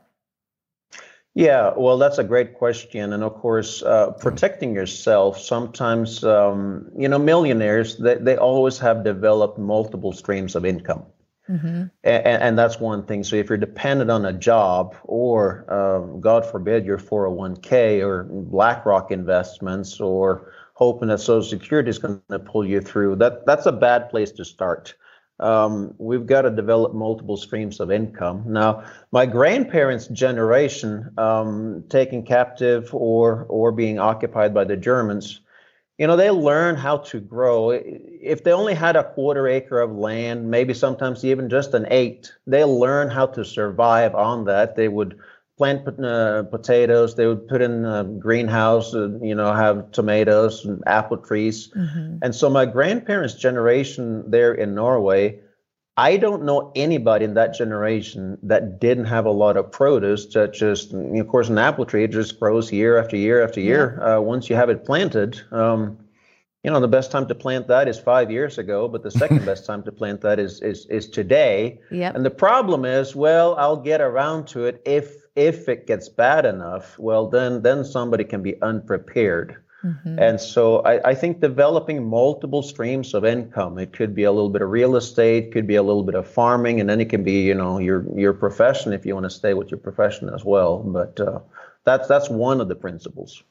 Yeah, 1.34 1.74
well, 1.76 1.98
that's 1.98 2.18
a 2.18 2.24
great 2.24 2.56
question. 2.56 3.12
And 3.12 3.22
of 3.22 3.36
course, 3.36 3.84
uh, 3.84 4.12
protecting 4.12 4.74
yourself, 4.74 5.38
sometimes, 5.38 6.24
um, 6.24 6.90
you 6.98 7.10
know, 7.10 7.20
millionaires, 7.20 7.98
they, 7.98 8.16
they 8.16 8.38
always 8.38 8.78
have 8.80 9.04
developed 9.04 9.60
multiple 9.60 10.14
streams 10.14 10.56
of 10.56 10.66
income. 10.66 11.04
Mm-hmm. 11.50 11.84
And, 12.04 12.44
and, 12.44 12.58
that's 12.58 12.80
one 12.80 13.06
thing. 13.06 13.24
So 13.24 13.36
if 13.36 13.50
you're 13.50 13.58
dependent 13.58 14.10
on 14.10 14.26
a 14.26 14.34
job 14.34 14.96
or, 15.04 15.66
uh, 15.68 16.00
God 16.18 16.44
forbid, 16.44 16.86
your 16.86 16.98
401k 16.98 18.02
or 18.02 18.24
BlackRock 18.24 19.12
investments 19.12 20.00
or 20.00 20.52
hoping 20.74 21.10
that 21.10 21.20
Social 21.20 21.48
Security 21.48 21.90
is 21.90 22.00
going 22.00 22.22
to 22.32 22.40
pull 22.40 22.66
you 22.66 22.82
through. 22.82 23.18
That 23.18 23.46
that's 23.46 23.66
a 23.66 23.72
bad 23.72 24.10
place 24.10 24.32
to 24.34 24.46
start. 24.46 24.96
Um, 25.40 25.94
we've 25.98 26.26
got 26.26 26.44
to 26.44 26.50
develop 26.50 26.94
multiple 26.94 27.36
streams 27.36 27.80
of 27.80 27.92
income. 27.92 28.44
Now, 28.48 28.86
my 29.12 29.26
grandparents' 29.26 30.08
generation, 30.08 31.12
um, 31.18 31.84
taken 31.90 32.24
captive 32.24 32.94
or 32.94 33.46
or 33.50 33.72
being 33.72 34.00
occupied 34.00 34.54
by 34.54 34.64
the 34.64 34.78
Germans, 34.78 35.42
you 35.98 36.08
know, 36.08 36.16
they 36.16 36.30
learn 36.30 36.76
how 36.76 36.98
to 36.98 37.20
grow. 37.20 37.72
If 37.72 38.44
they 38.44 38.52
only 38.52 38.74
had 38.74 38.96
a 38.96 39.12
quarter 39.14 39.48
acre 39.48 39.82
of 39.82 39.92
land, 39.92 40.50
maybe 40.50 40.74
sometimes 40.74 41.24
even 41.24 41.50
just 41.50 41.74
an 41.74 41.86
eight, 41.90 42.34
they 42.48 42.64
learn 42.64 43.10
how 43.10 43.28
to 43.28 43.44
survive 43.46 44.16
on 44.16 44.46
that. 44.46 44.76
They 44.76 44.88
would 44.88 45.20
plant 45.58 45.88
uh, 46.04 46.44
potatoes. 46.44 47.16
They 47.16 47.28
would 47.28 47.48
put 47.48 47.62
in 47.62 47.86
a 47.86 48.04
greenhouse, 48.04 48.94
uh, 48.94 49.18
you 49.22 49.36
know, 49.36 49.54
have 49.54 49.92
tomatoes 49.92 50.66
and 50.66 50.84
apple 50.86 51.18
trees. 51.18 51.72
Mm-hmm. 51.76 52.18
And 52.22 52.36
so 52.36 52.50
my 52.50 52.66
grandparents' 52.66 53.36
generation 53.36 54.30
there 54.30 54.54
in 54.54 54.76
Norway, 54.76 55.40
I 55.98 56.18
don't 56.18 56.44
know 56.44 56.74
anybody 56.76 57.24
in 57.24 57.36
that 57.36 57.54
generation 57.54 58.38
that 58.44 58.82
didn't 58.82 59.06
have 59.06 59.26
a 59.26 59.32
lot 59.32 59.56
of 59.56 59.72
produce. 59.72 60.26
That 60.34 60.54
just, 60.54 60.94
of 60.94 61.28
course, 61.30 61.48
an 61.48 61.58
apple 61.58 61.86
tree 61.86 62.06
just 62.08 62.38
grows 62.38 62.72
year 62.72 62.98
after 62.98 63.16
year 63.16 63.42
after 63.42 63.62
year. 63.62 63.98
Yeah. 63.98 64.18
Uh, 64.18 64.22
once 64.22 64.50
you 64.50 64.58
have 64.58 64.70
it 64.70 64.84
planted. 64.84 65.42
Um, 65.52 66.00
you 66.66 66.72
know, 66.72 66.80
the 66.80 66.88
best 66.88 67.12
time 67.12 67.28
to 67.28 67.36
plant 67.36 67.68
that 67.68 67.88
is 67.88 68.00
five 68.00 68.32
years 68.32 68.58
ago, 68.58 68.88
but 68.88 69.04
the 69.04 69.12
second 69.12 69.46
best 69.52 69.68
time 69.68 69.84
to 69.84 69.92
plant 69.92 70.22
that 70.22 70.40
is 70.40 70.62
is 70.62 70.88
is 70.88 71.08
today. 71.08 71.80
Yep. 71.92 72.16
And 72.16 72.26
the 72.26 72.32
problem 72.32 72.86
is, 72.86 73.16
well, 73.16 73.56
I'll 73.56 73.78
get 73.78 74.02
around 74.02 74.48
to 74.48 74.66
it 74.66 74.82
if 74.84 75.25
if 75.36 75.68
it 75.68 75.86
gets 75.88 76.10
bad 76.10 76.46
enough, 76.46 76.98
well, 76.98 77.28
then 77.28 77.62
then 77.62 77.84
somebody 77.84 78.24
can 78.24 78.42
be 78.42 78.62
unprepared. 78.62 79.58
Mm-hmm. 79.84 80.18
And 80.18 80.42
so 80.42 80.80
I, 80.80 81.10
I, 81.10 81.14
think 81.14 81.42
developing 81.42 82.04
multiple 82.10 82.64
streams 82.64 83.14
of 83.14 83.24
income. 83.24 83.78
It 83.78 83.94
could 83.94 84.16
be 84.16 84.24
a 84.24 84.32
little 84.32 84.50
bit 84.50 84.64
of 84.64 84.70
real 84.72 84.96
estate, 84.96 85.52
could 85.52 85.68
be 85.68 85.76
a 85.76 85.84
little 85.84 86.02
bit 86.02 86.16
of 86.16 86.28
farming, 86.28 86.80
and 86.80 86.90
then 86.90 87.00
it 87.00 87.10
can 87.10 87.24
be, 87.24 87.42
you 87.44 87.54
know, 87.54 87.78
your 87.78 88.04
your 88.18 88.34
profession 88.34 88.94
if 88.94 89.06
you 89.06 89.14
want 89.14 89.26
to 89.26 89.30
stay 89.30 89.54
with 89.54 89.70
your 89.70 89.78
profession 89.78 90.30
as 90.34 90.44
well. 90.44 90.80
But 90.80 91.20
uh, 91.20 91.40
that's 91.84 92.08
that's 92.08 92.30
one 92.30 92.62
of 92.62 92.68
the 92.68 92.76
principles. 92.76 93.44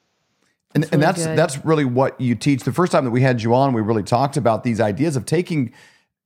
And, 0.73 0.83
that's, 0.83 0.93
and 0.93 1.01
that's 1.01 1.25
that's 1.25 1.65
really 1.65 1.85
what 1.85 2.19
you 2.19 2.35
teach. 2.35 2.63
The 2.63 2.73
first 2.73 2.91
time 2.91 3.05
that 3.05 3.11
we 3.11 3.21
had 3.21 3.41
you 3.41 3.53
on, 3.53 3.71
we 3.71 3.81
really 3.81 4.03
talked 4.03 4.35
about 4.35 4.65
these 4.65 4.81
ideas 4.81 5.15
of 5.15 5.25
taking 5.25 5.71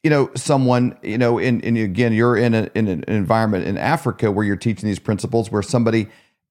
you 0.04 0.10
know 0.10 0.30
someone 0.36 0.98
you 1.04 1.18
know 1.18 1.38
in, 1.38 1.60
in 1.62 1.78
again 1.78 2.14
you're 2.14 2.38
in, 2.38 2.54
a, 2.54 2.70
in 2.76 2.88
an 2.88 3.04
environment 3.08 3.68
in 3.68 3.78
africa 3.78 4.32
where 4.32 4.46
you're 4.46 4.56
teaching 4.56 4.88
these 4.88 5.00
principles 5.00 5.52
where 5.52 5.62
somebody 5.62 6.08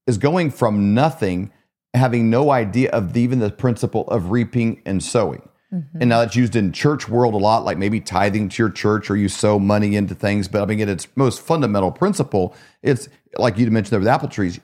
is 0.07 0.19
going 0.19 0.51
from 0.51 0.95
nothing 0.95 1.51
having 1.95 2.31
no 2.31 2.51
idea 2.51 2.91
of 2.91 3.13
the, 3.13 3.21
even 3.21 3.39
the 3.39 3.51
principle 3.51 4.07
of 4.09 4.31
reaping 4.31 4.83
and 4.85 5.03
sowing. 5.03 5.43
Mm-hmm. 5.73 5.99
and 6.01 6.09
now 6.09 6.21
that's 6.21 6.35
used 6.35 6.57
in 6.57 6.73
church 6.73 7.11
world 7.11 7.35
a 7.35 7.37
lot 7.37 7.63
like 7.63 7.77
maybe 7.77 8.01
tithing 8.01 8.49
to 8.49 8.63
your 8.63 8.71
church 8.71 9.11
or 9.11 9.19
you 9.19 9.29
sow 9.29 9.59
money 9.59 9.97
into 9.97 10.15
things. 10.15 10.49
But 10.49 10.63
i 10.63 10.65
mean 10.65 10.81
at 10.81 10.89
its 10.89 11.07
most 11.15 11.43
fundamental 11.43 11.93
principle 11.93 12.57
it's 12.83 13.07
like 13.37 13.59
you 13.59 13.71
mentioned 13.71 13.93
there 13.93 13.99
with 13.99 14.09
apple 14.09 14.31
trees. 14.31 14.61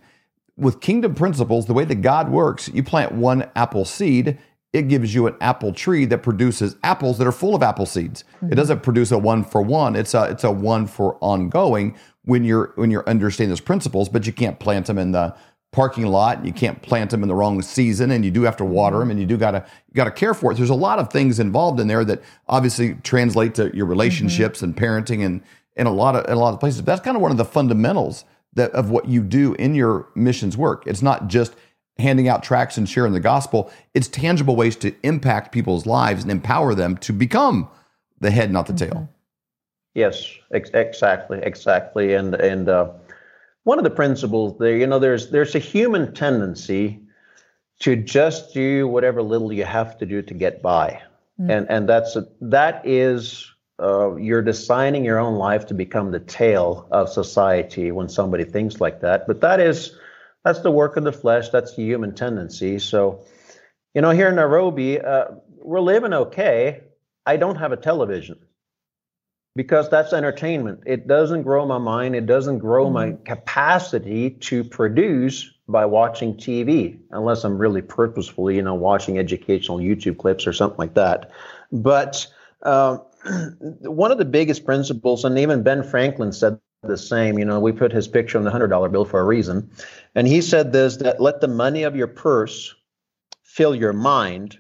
With 0.57 0.81
kingdom 0.81 1.14
principles 1.14 1.67
the 1.67 1.75
way 1.75 1.85
that 1.85 1.97
god 1.97 2.31
works 2.31 2.71
you 2.73 2.83
plant 2.83 3.12
one 3.12 3.50
apple 3.55 3.85
seed 3.85 4.38
it 4.75 4.88
gives 4.88 5.14
you 5.14 5.28
an 5.28 5.37
apple 5.40 5.73
tree 5.73 6.04
that 6.04 6.19
produces 6.19 6.76
apples 6.83 7.16
that 7.19 7.26
are 7.28 7.33
full 7.33 7.54
of 7.54 7.62
apple 7.62 7.87
seeds. 7.87 8.25
Mm-hmm. 8.37 8.52
It 8.52 8.57
doesn't 8.57 8.83
produce 8.83 9.12
a 9.12 9.19
one 9.19 9.45
for 9.45 9.62
one. 9.62 9.95
It's 9.95 10.14
a 10.14 10.25
it's 10.25 10.43
a 10.43 10.50
one 10.50 10.87
for 10.88 11.16
ongoing 11.21 11.97
when 12.25 12.45
you're 12.45 12.73
when 12.75 12.90
you're 12.90 13.09
understanding 13.09 13.50
those 13.50 13.61
principles, 13.61 14.09
but 14.09 14.26
you 14.26 14.33
can't 14.33 14.59
plant 14.59 14.87
them 14.87 14.99
in 14.99 15.12
the 15.12 15.35
parking 15.71 16.07
lot. 16.07 16.45
You 16.45 16.52
can't 16.52 16.83
plant 16.83 17.11
them 17.11 17.23
in 17.23 17.28
the 17.28 17.37
wrong 17.37 17.62
season, 17.62 18.11
and 18.11 18.25
you 18.25 18.33
do 18.33 18.43
have 18.43 18.57
to 18.57 18.64
water 18.64 18.99
them, 18.99 19.12
and 19.12 19.21
you 19.21 19.26
do 19.26 19.37
gotta 19.37 19.64
you 19.88 19.95
gotta 19.95 20.11
care 20.11 20.35
for 20.35 20.50
it. 20.50 20.57
There's 20.57 20.71
a 20.71 20.75
lot 20.75 20.99
of 20.99 21.09
things 21.09 21.38
involved 21.38 21.78
in 21.78 21.87
there 21.87 22.04
that 22.04 22.21
obviously 22.49 22.95
translate 23.04 23.54
to 23.54 23.75
your 23.76 23.87
relationships 23.87 24.59
mm-hmm. 24.59 24.64
and 24.64 24.76
parenting 24.76 25.25
and 25.25 25.40
in 25.76 25.87
a 25.87 25.93
lot 25.93 26.16
of 26.16 26.25
in 26.26 26.33
a 26.33 26.40
lot 26.40 26.52
of 26.52 26.59
places. 26.59 26.83
That's 26.83 27.00
kind 27.00 27.16
of 27.16 27.23
one 27.23 27.31
of 27.31 27.37
the 27.37 27.45
fundamentals 27.45 28.25
that 28.54 28.73
of 28.73 28.90
what 28.90 29.07
you 29.07 29.23
do 29.23 29.54
in 29.54 29.76
your 29.76 30.09
missions 30.16 30.57
work. 30.57 30.83
It's 30.87 31.02
not 31.02 31.28
just 31.28 31.54
handing 31.99 32.29
out 32.29 32.43
tracts 32.43 32.77
and 32.77 32.89
sharing 32.89 33.13
the 33.13 33.21
gospel. 33.21 33.71
It's 33.95 34.09
tangible 34.09 34.57
ways 34.57 34.77
to 34.77 34.95
impact 35.03 35.53
people's 35.53 35.87
lives 35.87 36.23
and 36.23 36.31
empower 36.31 36.75
them 36.75 36.97
to 36.99 37.13
become 37.13 37.69
the 38.21 38.31
head, 38.31 38.51
not 38.51 38.67
the 38.67 38.73
tail. 38.73 39.09
Yes, 39.95 40.29
ex- 40.53 40.71
exactly, 40.75 41.41
exactly. 41.43 42.15
And 42.15 42.35
and 42.35 42.69
uh, 42.69 42.91
one 43.63 43.79
of 43.79 43.85
the 43.85 43.91
principles 43.91 44.59
there, 44.59 44.77
you 44.77 44.87
know, 44.87 44.99
there's 44.99 45.31
there's 45.31 45.55
a 45.55 45.61
human 45.61 46.13
tendency 46.15 47.01
to 47.81 47.97
just 47.97 48.53
do 48.55 48.89
whatever 48.89 49.23
little 49.23 49.53
you 49.53 49.65
have 49.65 49.99
to 49.99 50.07
do 50.07 50.23
to 50.23 50.35
get 50.35 50.63
by, 50.63 51.01
mm. 51.41 51.51
and 51.51 51.71
and 51.71 51.89
that's 51.89 52.17
a, 52.17 52.27
that 52.41 52.83
is 52.85 53.49
uh, 53.81 54.17
you're 54.17 54.43
designing 54.43 55.05
your 55.05 55.21
own 55.21 55.37
life 55.37 55.67
to 55.67 55.75
become 55.75 56.11
the 56.11 56.21
tail 56.21 56.89
of 56.91 57.09
society 57.09 57.93
when 57.93 58.09
somebody 58.09 58.45
thinks 58.45 58.81
like 58.81 59.01
that. 59.01 59.27
But 59.29 59.41
that 59.43 59.61
is 59.61 59.97
that's 60.45 60.61
the 60.61 60.71
work 60.71 60.97
of 60.97 61.05
the 61.05 61.13
flesh. 61.13 61.49
That's 61.49 61.75
the 61.75 61.83
human 61.83 62.15
tendency. 62.15 62.79
So, 62.79 63.25
you 63.95 64.03
know, 64.03 64.11
here 64.11 64.29
in 64.29 64.37
Nairobi, 64.37 65.01
uh, 65.01 65.27
we're 65.59 65.81
living 65.81 66.13
okay. 66.13 66.83
I 67.27 67.37
don't 67.37 67.57
have 67.57 67.73
a 67.73 67.77
television 67.77 68.39
because 69.57 69.89
that's 69.89 70.13
entertainment. 70.13 70.83
It 70.85 71.07
doesn't 71.07 71.43
grow 71.43 71.65
my 71.67 71.79
mind. 71.79 72.15
It 72.15 72.27
doesn't 72.27 72.59
grow 72.59 72.85
mm-hmm. 72.85 72.95
my 72.95 73.13
capacity 73.25 74.31
to 74.31 74.65
produce 74.65 75.51
by 75.67 75.87
watching 75.87 76.35
TV, 76.35 76.99
unless 77.11 77.45
I'm 77.45 77.57
really 77.57 77.81
purposefully, 77.81 78.57
you 78.57 78.63
know, 78.63 78.75
watching 78.75 79.19
educational 79.19 79.79
YouTube 79.79 80.19
clips 80.19 80.47
or 80.47 80.53
something 80.53 80.79
like 80.79 80.95
that. 80.95 81.31
But 81.73 82.27
uh, 82.63 82.99
one 83.61 84.13
of 84.13 84.19
the 84.19 84.27
biggest 84.27 84.67
principles, 84.67 85.25
and 85.25 85.39
even 85.39 85.63
Ben 85.63 85.83
Franklin 85.83 86.33
said 86.33 86.59
the 86.87 86.97
same. 86.97 87.38
You 87.38 87.45
know, 87.45 87.61
we 87.61 87.73
put 87.73 87.93
his 87.93 88.09
picture 88.09 88.38
on 88.38 88.45
the 88.45 88.50
hundred 88.50 88.69
dollar 88.69 88.88
bill 88.88 89.05
for 89.05 89.21
a 89.21 89.25
reason, 89.25 89.71
and 90.14 90.26
he 90.26 90.41
said 90.41 90.73
this: 90.73 90.97
that 90.99 91.21
let 91.21 91.41
the 91.41 91.49
money 91.49 91.83
of 91.83 91.97
your 91.97 92.09
purse 92.09 92.75
fill 93.43 93.75
your 93.75 93.93
mind, 93.93 94.59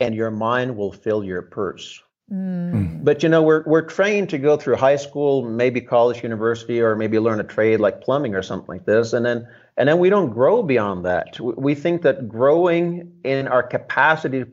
and 0.00 0.14
your 0.14 0.30
mind 0.30 0.76
will 0.76 0.92
fill 0.92 1.24
your 1.24 1.42
purse. 1.42 2.00
Mm. 2.32 3.04
But 3.04 3.22
you 3.22 3.28
know, 3.28 3.42
we're 3.42 3.64
we're 3.66 3.82
trained 3.82 4.30
to 4.30 4.38
go 4.38 4.56
through 4.56 4.76
high 4.76 4.96
school, 4.96 5.42
maybe 5.42 5.80
college, 5.80 6.22
university, 6.22 6.80
or 6.80 6.96
maybe 6.96 7.18
learn 7.18 7.38
a 7.38 7.44
trade 7.44 7.80
like 7.80 8.00
plumbing 8.00 8.34
or 8.34 8.42
something 8.42 8.68
like 8.68 8.86
this, 8.86 9.12
and 9.12 9.26
then 9.26 9.46
and 9.76 9.88
then 9.88 9.98
we 9.98 10.08
don't 10.08 10.30
grow 10.30 10.62
beyond 10.62 11.04
that. 11.04 11.38
We 11.40 11.74
think 11.74 12.02
that 12.02 12.28
growing 12.28 13.12
in 13.24 13.46
our 13.46 13.62
capacity 13.62 14.38
to 14.38 14.46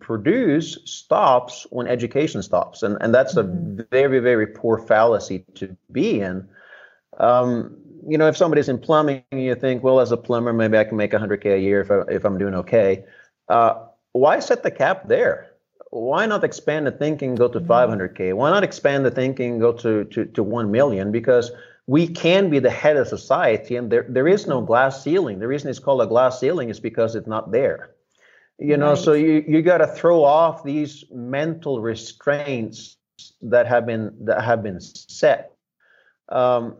produce 0.00 0.78
stops 0.84 1.66
when 1.70 1.86
education 1.86 2.42
stops, 2.42 2.82
and 2.82 2.96
and 3.00 3.14
that's 3.14 3.36
a 3.36 3.44
mm-hmm. 3.44 3.80
very 3.90 4.20
very 4.20 4.46
poor 4.46 4.78
fallacy 4.78 5.44
to 5.54 5.76
be 5.92 6.20
in. 6.20 6.48
Um, 7.18 7.76
you 8.06 8.16
know, 8.16 8.28
if 8.28 8.36
somebody's 8.36 8.68
in 8.68 8.78
plumbing, 8.78 9.24
you 9.32 9.54
think, 9.54 9.82
well, 9.82 10.00
as 10.00 10.12
a 10.12 10.16
plumber, 10.16 10.52
maybe 10.52 10.78
I 10.78 10.84
can 10.84 10.96
make 10.96 11.12
100k 11.12 11.56
a 11.56 11.60
year 11.60 11.80
if 11.80 11.90
I, 11.90 12.02
if 12.12 12.24
I'm 12.24 12.38
doing 12.38 12.54
okay. 12.54 13.04
Uh, 13.48 13.86
why 14.12 14.38
set 14.38 14.62
the 14.62 14.70
cap 14.70 15.08
there? 15.08 15.48
why 15.90 16.26
not 16.26 16.44
expand 16.44 16.86
the 16.86 16.90
thinking 16.90 17.34
go 17.34 17.48
to 17.48 17.60
500k 17.60 18.16
mm-hmm. 18.16 18.36
why 18.36 18.50
not 18.50 18.62
expand 18.62 19.04
the 19.04 19.10
thinking 19.10 19.58
go 19.58 19.72
to, 19.72 20.04
to, 20.04 20.24
to 20.26 20.42
1 20.42 20.70
million 20.70 21.10
because 21.10 21.50
we 21.86 22.06
can 22.06 22.50
be 22.50 22.58
the 22.58 22.70
head 22.70 22.96
of 22.96 23.08
society 23.08 23.76
and 23.76 23.90
there, 23.90 24.04
there 24.08 24.28
is 24.28 24.46
no 24.46 24.60
glass 24.60 25.02
ceiling 25.02 25.38
the 25.38 25.48
reason 25.48 25.70
it's 25.70 25.78
called 25.78 26.02
a 26.02 26.06
glass 26.06 26.38
ceiling 26.40 26.68
is 26.68 26.80
because 26.80 27.14
it's 27.14 27.26
not 27.26 27.50
there 27.52 27.90
you 28.58 28.76
know 28.76 28.90
right. 28.90 28.98
so 28.98 29.12
you, 29.12 29.44
you 29.46 29.62
got 29.62 29.78
to 29.78 29.86
throw 29.86 30.24
off 30.24 30.64
these 30.64 31.04
mental 31.12 31.80
restraints 31.80 32.96
that 33.40 33.66
have 33.66 33.86
been 33.86 34.12
that 34.20 34.42
have 34.42 34.62
been 34.62 34.80
set 34.80 35.52
um, 36.30 36.76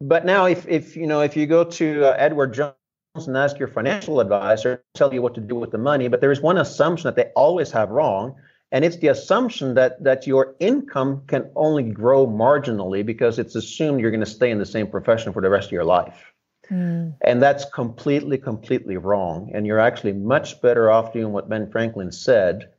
but 0.00 0.24
now 0.24 0.46
if 0.46 0.66
if 0.68 0.96
you 0.96 1.06
know 1.06 1.20
if 1.20 1.36
you 1.36 1.46
go 1.46 1.64
to 1.64 2.04
uh, 2.04 2.16
edward 2.18 2.54
jones 2.54 2.74
and 3.26 3.36
ask 3.36 3.58
your 3.58 3.68
financial 3.68 4.20
advisor 4.20 4.82
tell 4.94 5.12
you 5.12 5.20
what 5.20 5.34
to 5.34 5.40
do 5.40 5.54
with 5.54 5.70
the 5.70 5.78
money 5.78 6.08
but 6.08 6.20
there 6.20 6.32
is 6.32 6.40
one 6.40 6.58
assumption 6.58 7.04
that 7.04 7.16
they 7.16 7.30
always 7.34 7.70
have 7.70 7.90
wrong 7.90 8.34
and 8.70 8.84
it's 8.84 8.96
the 8.98 9.08
assumption 9.08 9.74
that 9.74 10.02
that 10.02 10.26
your 10.26 10.54
income 10.60 11.22
can 11.26 11.50
only 11.56 11.82
grow 11.82 12.26
marginally 12.26 13.04
because 13.04 13.38
it's 13.38 13.54
assumed 13.54 14.00
you're 14.00 14.10
going 14.10 14.20
to 14.20 14.26
stay 14.26 14.50
in 14.50 14.58
the 14.58 14.66
same 14.66 14.86
profession 14.86 15.32
for 15.32 15.42
the 15.42 15.50
rest 15.50 15.66
of 15.66 15.72
your 15.72 15.84
life 15.84 16.27
mm. 16.70 17.14
and 17.22 17.42
that's 17.42 17.64
completely 17.66 18.38
completely 18.38 18.96
wrong 18.96 19.50
and 19.54 19.66
you're 19.66 19.80
actually 19.80 20.12
much 20.12 20.60
better 20.60 20.90
off 20.90 21.12
doing 21.12 21.32
what 21.32 21.48
ben 21.48 21.70
franklin 21.70 22.12
said 22.12 22.70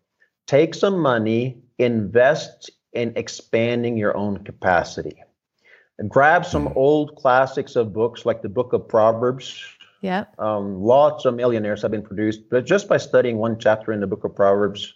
take 0.47 0.73
some 0.73 0.99
money 0.99 1.61
invest 1.77 2.69
in 2.93 3.13
expanding 3.15 3.97
your 3.97 4.15
own 4.17 4.43
capacity 4.43 5.21
And 5.99 6.09
grab 6.09 6.45
some 6.45 6.67
mm. 6.67 6.75
old 6.75 7.15
classics 7.15 7.75
of 7.75 7.93
books 7.93 8.25
like 8.25 8.41
the 8.41 8.49
book 8.49 8.73
of 8.73 8.87
proverbs 8.87 9.63
yeah 10.01 10.25
um, 10.37 10.81
lots 10.81 11.25
of 11.25 11.35
millionaires 11.35 11.81
have 11.81 11.91
been 11.91 12.03
produced 12.03 12.49
but 12.49 12.65
just 12.65 12.87
by 12.87 12.97
studying 12.97 13.37
one 13.37 13.59
chapter 13.59 13.91
in 13.91 13.99
the 13.99 14.07
book 14.07 14.23
of 14.23 14.35
proverbs 14.35 14.93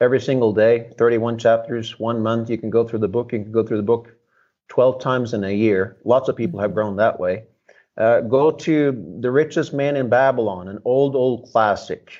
every 0.00 0.20
single 0.20 0.52
day, 0.52 0.90
31 0.98 1.38
chapters, 1.38 1.98
one 1.98 2.22
month. 2.22 2.50
You 2.50 2.58
can 2.58 2.70
go 2.70 2.86
through 2.86 3.00
the 3.00 3.08
book. 3.08 3.32
You 3.32 3.42
can 3.42 3.52
go 3.52 3.62
through 3.62 3.78
the 3.78 3.82
book 3.82 4.14
12 4.68 5.00
times 5.00 5.34
in 5.34 5.44
a 5.44 5.50
year. 5.50 5.96
Lots 6.04 6.28
of 6.28 6.36
people 6.36 6.60
have 6.60 6.70
mm-hmm. 6.70 6.74
grown 6.74 6.96
that 6.96 7.18
way. 7.18 7.44
Uh, 7.96 8.20
go 8.20 8.50
to 8.50 9.18
The 9.20 9.30
Richest 9.30 9.72
Man 9.72 9.96
in 9.96 10.08
Babylon, 10.08 10.68
an 10.68 10.80
old, 10.84 11.14
old 11.14 11.50
classic. 11.50 12.10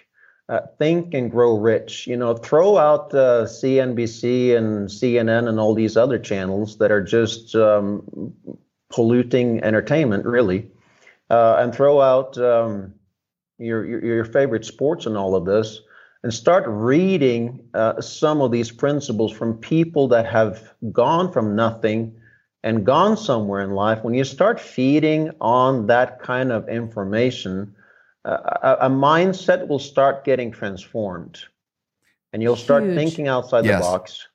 Uh, 0.47 0.61
think 0.79 1.15
and 1.15 1.31
grow 1.31 1.57
rich. 1.57 2.07
You 2.07 2.19
know, 2.19 2.35
throw 2.35 2.77
out 2.77 3.15
uh, 3.15 3.45
CNBC 3.45 4.55
and 4.55 4.89
CNN 4.89 5.49
and 5.49 5.59
all 5.59 5.75
these 5.75 5.97
other 5.97 6.19
channels 6.19 6.77
that 6.79 6.93
are 6.93 7.03
just 7.03 7.55
um, 7.55 8.35
polluting 8.91 9.65
entertainment, 9.65 10.27
really, 10.27 10.71
uh, 11.31 11.57
and 11.59 11.75
throw 11.75 12.01
out 12.03 12.37
um, 12.37 12.93
your, 13.59 13.87
your, 13.87 14.05
your 14.05 14.25
favorite 14.27 14.67
sports 14.67 15.07
and 15.07 15.17
all 15.17 15.35
of 15.35 15.47
this 15.47 15.81
and 16.25 16.33
start 16.33 16.65
reading 16.67 17.69
uh, 17.75 18.01
some 18.01 18.41
of 18.41 18.51
these 18.51 18.71
principles 18.73 19.31
from 19.31 19.59
people 19.59 20.09
that 20.09 20.27
have 20.27 20.73
gone 20.91 21.31
from 21.31 21.55
nothing 21.55 22.19
and 22.65 22.85
gone 22.85 23.15
somewhere 23.17 23.61
in 23.61 23.73
life, 23.73 24.03
when 24.03 24.15
you 24.15 24.25
start 24.25 24.59
feeding 24.59 25.31
on 25.41 25.87
that 25.87 26.19
kind 26.19 26.51
of 26.51 26.67
information, 26.67 27.75
uh, 28.25 28.39
a, 28.81 28.87
a, 28.87 28.91
mindset 28.91 29.69
will 29.69 29.79
start 29.79 30.25
getting 30.25 30.51
transformed, 30.51 31.41
and 32.33 32.43
you'll 32.43 32.57
start 32.57 32.83
Huge. 32.83 32.97
thinking 32.97 33.29
outside 33.29 33.67
yes. 33.67 33.81
the 33.81 33.83
box. 33.83 34.29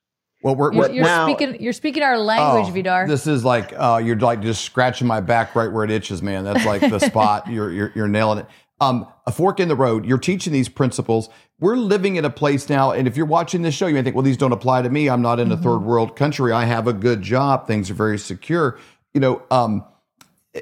Well, 0.44 0.56
we're, 0.56 0.72
we're 0.72 0.92
you're, 0.92 1.04
now, 1.04 1.26
speaking. 1.26 1.60
You're 1.60 1.74
speaking 1.74 2.04
our 2.04 2.20
language, 2.20 2.68
oh, 2.70 2.72
Vidar. 2.72 3.08
This 3.08 3.26
is 3.26 3.44
like 3.44 3.74
uh, 3.76 4.00
you're 4.02 4.16
like 4.16 4.42
just 4.42 4.64
scratching 4.64 5.08
my 5.08 5.22
back 5.22 5.56
right 5.56 5.70
where 5.70 5.84
it 5.84 5.90
itches, 5.90 6.22
man. 6.22 6.44
That's 6.44 6.66
like 6.66 6.82
the 6.82 7.00
spot. 7.00 7.48
You're, 7.52 7.72
you're 7.72 7.92
you're 7.96 8.08
nailing 8.08 8.40
it. 8.40 8.46
Um, 8.82 9.08
a 9.26 9.32
fork 9.32 9.60
in 9.60 9.68
the 9.68 9.76
road. 9.76 10.06
You're 10.06 10.18
teaching 10.18 10.54
these 10.54 10.70
principles. 10.70 11.30
We're 11.60 11.76
living 11.76 12.16
in 12.16 12.24
a 12.24 12.30
place 12.30 12.70
now, 12.70 12.92
and 12.92 13.08
if 13.08 13.18
you're 13.18 13.26
watching 13.26 13.62
this 13.62 13.76
show, 13.76 13.88
you 13.88 13.94
may 13.94 14.02
think, 14.02 14.16
well, 14.16 14.24
these 14.24 14.38
don't 14.38 14.54
apply 14.54 14.84
to 14.84 14.90
me. 14.90 15.10
I'm 15.10 15.22
not 15.22 15.40
in 15.40 15.52
a 15.52 15.56
mm-hmm. 15.56 15.64
third 15.64 15.80
world 15.80 16.16
country. 16.16 16.54
I 16.54 16.64
have 16.64 16.88
a 16.88 16.94
good 16.94 17.22
job. 17.22 17.68
Things 17.68 17.92
are 17.92 17.96
very 17.96 18.18
secure. 18.18 18.80
You 19.14 19.20
know, 19.20 19.42
um, 19.52 19.84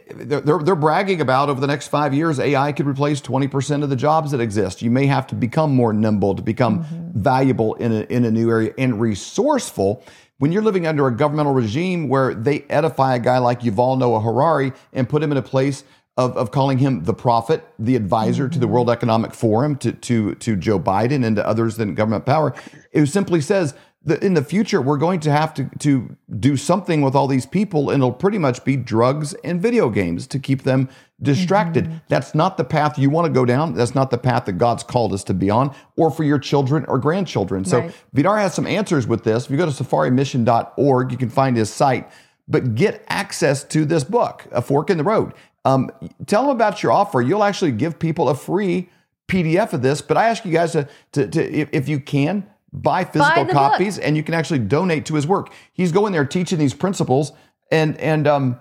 they're, 0.09 0.41
they're 0.41 0.75
bragging 0.75 1.21
about 1.21 1.49
over 1.49 1.61
the 1.61 1.67
next 1.67 1.87
five 1.87 2.13
years, 2.13 2.39
AI 2.39 2.71
could 2.73 2.87
replace 2.87 3.21
20% 3.21 3.83
of 3.83 3.89
the 3.89 3.95
jobs 3.95 4.31
that 4.31 4.41
exist. 4.41 4.81
You 4.81 4.91
may 4.91 5.05
have 5.05 5.27
to 5.27 5.35
become 5.35 5.73
more 5.73 5.93
nimble 5.93 6.35
to 6.35 6.41
become 6.41 6.83
mm-hmm. 6.83 7.19
valuable 7.19 7.75
in 7.75 7.91
a, 7.91 8.01
in 8.01 8.25
a 8.25 8.31
new 8.31 8.49
area 8.49 8.73
and 8.77 8.99
resourceful 8.99 10.03
when 10.39 10.51
you're 10.51 10.61
living 10.61 10.85
under 10.85 11.07
a 11.07 11.15
governmental 11.15 11.53
regime 11.53 12.09
where 12.09 12.33
they 12.33 12.61
edify 12.69 13.15
a 13.15 13.19
guy 13.19 13.37
like 13.39 13.61
Yuval 13.61 13.97
Noah 13.97 14.21
Harari 14.21 14.73
and 14.93 15.09
put 15.09 15.23
him 15.23 15.31
in 15.31 15.37
a 15.37 15.41
place 15.41 15.83
of, 16.17 16.35
of 16.35 16.51
calling 16.51 16.79
him 16.79 17.03
the 17.03 17.13
prophet, 17.13 17.63
the 17.77 17.95
advisor 17.95 18.45
mm-hmm. 18.45 18.53
to 18.53 18.59
the 18.59 18.65
mm-hmm. 18.65 18.73
World 18.73 18.89
Economic 18.89 19.33
Forum, 19.33 19.75
to, 19.77 19.91
to, 19.91 20.35
to 20.35 20.55
Joe 20.55 20.79
Biden 20.79 21.23
and 21.23 21.35
to 21.35 21.47
others 21.47 21.79
in 21.79 21.93
government 21.95 22.25
power. 22.25 22.53
It 22.91 23.05
simply 23.05 23.39
says 23.39 23.75
that 24.03 24.23
in 24.23 24.33
the 24.33 24.43
future, 24.43 24.81
we're 24.81 24.97
going 24.97 25.19
to 25.21 25.31
have 25.31 25.53
to, 25.53 25.69
to 25.79 26.15
do 26.39 26.57
something 26.57 27.01
with 27.01 27.13
all 27.13 27.27
these 27.27 27.45
people, 27.45 27.89
and 27.89 28.01
it'll 28.01 28.11
pretty 28.11 28.37
much 28.37 28.63
be 28.63 28.75
drugs 28.75 29.33
and 29.43 29.61
video 29.61 29.89
games 29.89 30.25
to 30.27 30.39
keep 30.39 30.63
them 30.63 30.89
distracted. 31.21 31.85
Mm-hmm. 31.85 31.97
That's 32.07 32.33
not 32.33 32.57
the 32.57 32.63
path 32.63 32.97
you 32.97 33.09
want 33.09 33.27
to 33.27 33.33
go 33.33 33.45
down. 33.45 33.73
That's 33.73 33.95
not 33.95 34.09
the 34.09 34.17
path 34.17 34.45
that 34.45 34.53
God's 34.53 34.83
called 34.83 35.13
us 35.13 35.23
to 35.25 35.33
be 35.33 35.49
on, 35.49 35.75
or 35.97 36.09
for 36.09 36.23
your 36.23 36.39
children 36.39 36.85
or 36.87 36.97
grandchildren. 36.97 37.65
So 37.65 37.79
right. 37.81 37.95
Vidar 38.13 38.37
has 38.37 38.53
some 38.53 38.65
answers 38.65 39.05
with 39.07 39.23
this. 39.23 39.45
If 39.45 39.51
you 39.51 39.57
go 39.57 39.69
to 39.69 39.83
safarimission.org, 39.83 41.11
you 41.11 41.17
can 41.17 41.29
find 41.29 41.57
his 41.57 41.71
site 41.71 42.09
but 42.47 42.75
get 42.75 43.03
access 43.09 43.63
to 43.65 43.85
this 43.85 44.03
book, 44.03 44.45
A 44.51 44.61
Fork 44.61 44.89
in 44.89 44.97
the 44.97 45.03
Road. 45.03 45.33
Um, 45.67 45.91
tell 46.25 46.43
them 46.43 46.51
about 46.51 46.81
your 46.81 46.93
offer. 46.93 47.21
You'll 47.21 47.43
actually 47.43 47.73
give 47.73 47.99
people 47.99 48.29
a 48.29 48.35
free 48.35 48.89
PDF 49.27 49.73
of 49.73 49.81
this, 49.81 50.01
but 50.01 50.15
I 50.15 50.29
ask 50.29 50.45
you 50.45 50.51
guys 50.53 50.71
to, 50.71 50.87
to, 51.11 51.27
to 51.27 51.53
if, 51.53 51.69
if, 51.73 51.89
you 51.89 51.99
can, 51.99 52.47
buy 52.71 53.03
physical 53.03 53.43
buy 53.43 53.51
copies 53.51 53.97
book. 53.97 54.05
and 54.07 54.15
you 54.15 54.23
can 54.23 54.33
actually 54.33 54.59
donate 54.59 55.05
to 55.07 55.15
his 55.15 55.27
work. 55.27 55.51
He's 55.73 55.91
going 55.91 56.13
there 56.13 56.25
teaching 56.25 56.57
these 56.57 56.73
principles 56.73 57.33
and, 57.69 57.97
and, 57.97 58.27
um, 58.27 58.59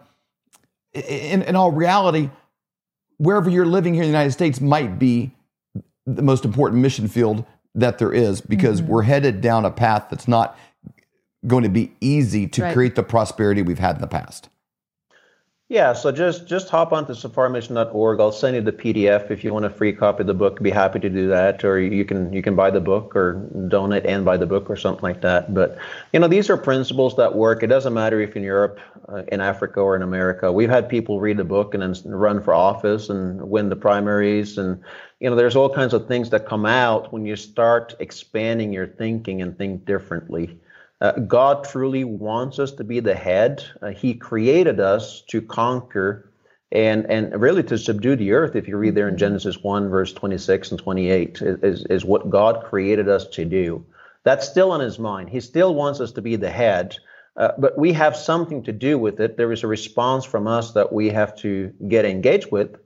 in, 0.94 1.42
in 1.42 1.54
all 1.54 1.70
reality, 1.70 2.30
wherever 3.18 3.48
you're 3.48 3.66
living 3.66 3.94
here 3.94 4.02
in 4.02 4.08
the 4.08 4.12
United 4.12 4.32
States 4.32 4.60
might 4.60 4.98
be 4.98 5.30
the 6.06 6.22
most 6.22 6.44
important 6.44 6.82
mission 6.82 7.06
field 7.06 7.44
that 7.76 7.98
there 7.98 8.12
is 8.12 8.40
because 8.40 8.80
mm-hmm. 8.80 8.90
we're 8.90 9.02
headed 9.02 9.40
down 9.40 9.64
a 9.64 9.70
path 9.70 10.06
that's 10.10 10.26
not 10.26 10.58
going 11.46 11.62
to 11.62 11.68
be 11.68 11.92
easy 12.00 12.48
to 12.48 12.62
right. 12.62 12.74
create 12.74 12.96
the 12.96 13.02
prosperity 13.04 13.62
we've 13.62 13.78
had 13.78 13.96
in 13.96 14.00
the 14.00 14.08
past. 14.08 14.48
Yeah, 15.68 15.94
so 15.94 16.12
just 16.12 16.46
just 16.46 16.68
hop 16.68 16.92
onto 16.92 17.12
safarimission.org. 17.12 18.20
I'll 18.20 18.30
send 18.30 18.54
you 18.54 18.62
the 18.62 18.70
PDF 18.70 19.32
if 19.32 19.42
you 19.42 19.52
want 19.52 19.64
a 19.64 19.70
free 19.70 19.92
copy 19.92 20.20
of 20.20 20.28
the 20.28 20.34
book. 20.34 20.62
Be 20.62 20.70
happy 20.70 21.00
to 21.00 21.10
do 21.10 21.26
that, 21.26 21.64
or 21.64 21.80
you 21.80 22.04
can 22.04 22.32
you 22.32 22.40
can 22.40 22.54
buy 22.54 22.70
the 22.70 22.80
book 22.80 23.16
or 23.16 23.32
donate 23.66 24.06
and 24.06 24.24
buy 24.24 24.36
the 24.36 24.46
book 24.46 24.70
or 24.70 24.76
something 24.76 25.02
like 25.02 25.22
that. 25.22 25.52
But 25.52 25.76
you 26.12 26.20
know, 26.20 26.28
these 26.28 26.48
are 26.50 26.56
principles 26.56 27.16
that 27.16 27.34
work. 27.34 27.64
It 27.64 27.66
doesn't 27.66 27.92
matter 27.92 28.20
if 28.20 28.36
in 28.36 28.44
Europe, 28.44 28.78
uh, 29.08 29.24
in 29.32 29.40
Africa, 29.40 29.80
or 29.80 29.96
in 29.96 30.02
America. 30.02 30.52
We've 30.52 30.70
had 30.70 30.88
people 30.88 31.18
read 31.18 31.36
the 31.36 31.44
book 31.44 31.74
and 31.74 31.82
then 31.82 31.96
run 32.12 32.40
for 32.44 32.54
office 32.54 33.08
and 33.08 33.50
win 33.50 33.68
the 33.68 33.74
primaries, 33.74 34.58
and 34.58 34.80
you 35.18 35.28
know, 35.28 35.34
there's 35.34 35.56
all 35.56 35.74
kinds 35.74 35.94
of 35.94 36.06
things 36.06 36.30
that 36.30 36.46
come 36.46 36.64
out 36.64 37.12
when 37.12 37.26
you 37.26 37.34
start 37.34 37.96
expanding 37.98 38.72
your 38.72 38.86
thinking 38.86 39.42
and 39.42 39.58
think 39.58 39.84
differently. 39.84 40.60
Uh, 41.00 41.12
God 41.12 41.64
truly 41.64 42.04
wants 42.04 42.58
us 42.58 42.72
to 42.72 42.84
be 42.84 43.00
the 43.00 43.14
head. 43.14 43.64
Uh, 43.82 43.90
he 43.90 44.14
created 44.14 44.80
us 44.80 45.22
to 45.28 45.42
conquer 45.42 46.30
and 46.72 47.06
and 47.06 47.40
really 47.40 47.62
to 47.64 47.78
subdue 47.78 48.16
the 48.16 48.32
earth. 48.32 48.56
If 48.56 48.66
you 48.66 48.76
read 48.76 48.94
there 48.94 49.08
in 49.08 49.14
mm-hmm. 49.14 49.20
Genesis 49.20 49.62
1, 49.62 49.88
verse 49.88 50.12
26 50.12 50.72
and 50.72 50.80
28, 50.80 51.38
is, 51.42 51.84
is 51.86 52.04
what 52.04 52.30
God 52.30 52.64
created 52.64 53.08
us 53.08 53.26
to 53.28 53.44
do. 53.44 53.84
That's 54.24 54.48
still 54.48 54.72
on 54.72 54.80
his 54.80 54.98
mind. 54.98 55.30
He 55.30 55.40
still 55.40 55.74
wants 55.74 56.00
us 56.00 56.12
to 56.12 56.22
be 56.22 56.34
the 56.34 56.50
head, 56.50 56.96
uh, 57.36 57.52
but 57.58 57.78
we 57.78 57.92
have 57.92 58.16
something 58.16 58.62
to 58.64 58.72
do 58.72 58.98
with 58.98 59.20
it. 59.20 59.36
There 59.36 59.52
is 59.52 59.62
a 59.62 59.68
response 59.68 60.24
from 60.24 60.48
us 60.48 60.72
that 60.72 60.92
we 60.92 61.10
have 61.10 61.36
to 61.36 61.72
get 61.88 62.04
engaged 62.04 62.50
with. 62.50 62.76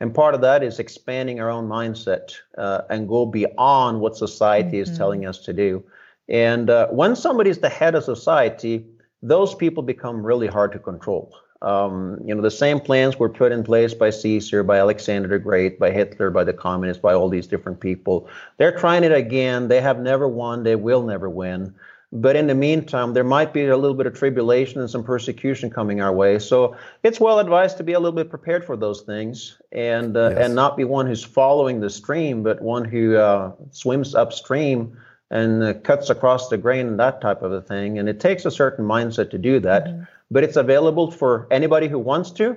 And 0.00 0.12
part 0.12 0.34
of 0.34 0.40
that 0.40 0.64
is 0.64 0.80
expanding 0.80 1.40
our 1.40 1.48
own 1.48 1.68
mindset 1.68 2.34
uh, 2.58 2.82
and 2.90 3.08
go 3.08 3.24
beyond 3.24 4.00
what 4.00 4.16
society 4.16 4.78
mm-hmm. 4.78 4.92
is 4.92 4.98
telling 4.98 5.24
us 5.24 5.38
to 5.44 5.52
do. 5.52 5.84
And 6.32 6.70
uh, 6.70 6.88
when 6.88 7.14
somebody's 7.14 7.58
the 7.58 7.68
head 7.68 7.94
of 7.94 8.02
society, 8.02 8.84
those 9.22 9.54
people 9.54 9.82
become 9.82 10.26
really 10.26 10.48
hard 10.48 10.72
to 10.72 10.78
control. 10.78 11.32
Um, 11.60 12.18
you 12.24 12.34
know, 12.34 12.42
the 12.42 12.50
same 12.50 12.80
plans 12.80 13.18
were 13.18 13.28
put 13.28 13.52
in 13.52 13.62
place 13.62 13.94
by 13.94 14.10
Caesar, 14.10 14.64
by 14.64 14.78
Alexander 14.78 15.28
the 15.28 15.38
Great, 15.38 15.78
by 15.78 15.92
Hitler, 15.92 16.30
by 16.30 16.42
the 16.42 16.52
communists, 16.52 17.00
by 17.00 17.12
all 17.12 17.28
these 17.28 17.46
different 17.46 17.78
people. 17.78 18.28
They're 18.56 18.76
trying 18.76 19.04
it 19.04 19.12
again. 19.12 19.68
They 19.68 19.80
have 19.80 20.00
never 20.00 20.26
won. 20.26 20.64
They 20.64 20.74
will 20.74 21.02
never 21.02 21.30
win. 21.30 21.72
But 22.14 22.34
in 22.36 22.46
the 22.46 22.54
meantime, 22.54 23.14
there 23.14 23.24
might 23.24 23.54
be 23.54 23.66
a 23.66 23.76
little 23.76 23.96
bit 23.96 24.06
of 24.06 24.14
tribulation 24.14 24.80
and 24.80 24.90
some 24.90 25.04
persecution 25.04 25.70
coming 25.70 26.00
our 26.00 26.12
way. 26.12 26.38
So 26.38 26.76
it's 27.04 27.20
well 27.20 27.38
advised 27.38 27.76
to 27.78 27.84
be 27.84 27.92
a 27.92 28.00
little 28.00 28.16
bit 28.16 28.28
prepared 28.28 28.64
for 28.64 28.76
those 28.76 29.02
things 29.02 29.58
and 29.70 30.16
uh, 30.16 30.30
yes. 30.30 30.38
and 30.38 30.54
not 30.54 30.76
be 30.76 30.84
one 30.84 31.06
who's 31.06 31.24
following 31.24 31.80
the 31.80 31.88
stream, 31.88 32.42
but 32.42 32.60
one 32.60 32.84
who 32.84 33.16
uh, 33.16 33.52
swims 33.70 34.14
upstream 34.14 34.96
and 35.32 35.62
uh, 35.64 35.74
cuts 35.74 36.10
across 36.10 36.48
the 36.48 36.58
grain 36.58 36.86
and 36.86 37.00
that 37.00 37.20
type 37.20 37.42
of 37.42 37.52
a 37.52 37.62
thing. 37.62 37.98
And 37.98 38.08
it 38.08 38.20
takes 38.20 38.44
a 38.44 38.50
certain 38.50 38.84
mindset 38.84 39.30
to 39.30 39.38
do 39.38 39.58
that, 39.60 39.86
mm-hmm. 39.86 40.02
but 40.30 40.44
it's 40.44 40.56
available 40.56 41.10
for 41.10 41.48
anybody 41.50 41.88
who 41.88 41.98
wants 41.98 42.30
to. 42.32 42.56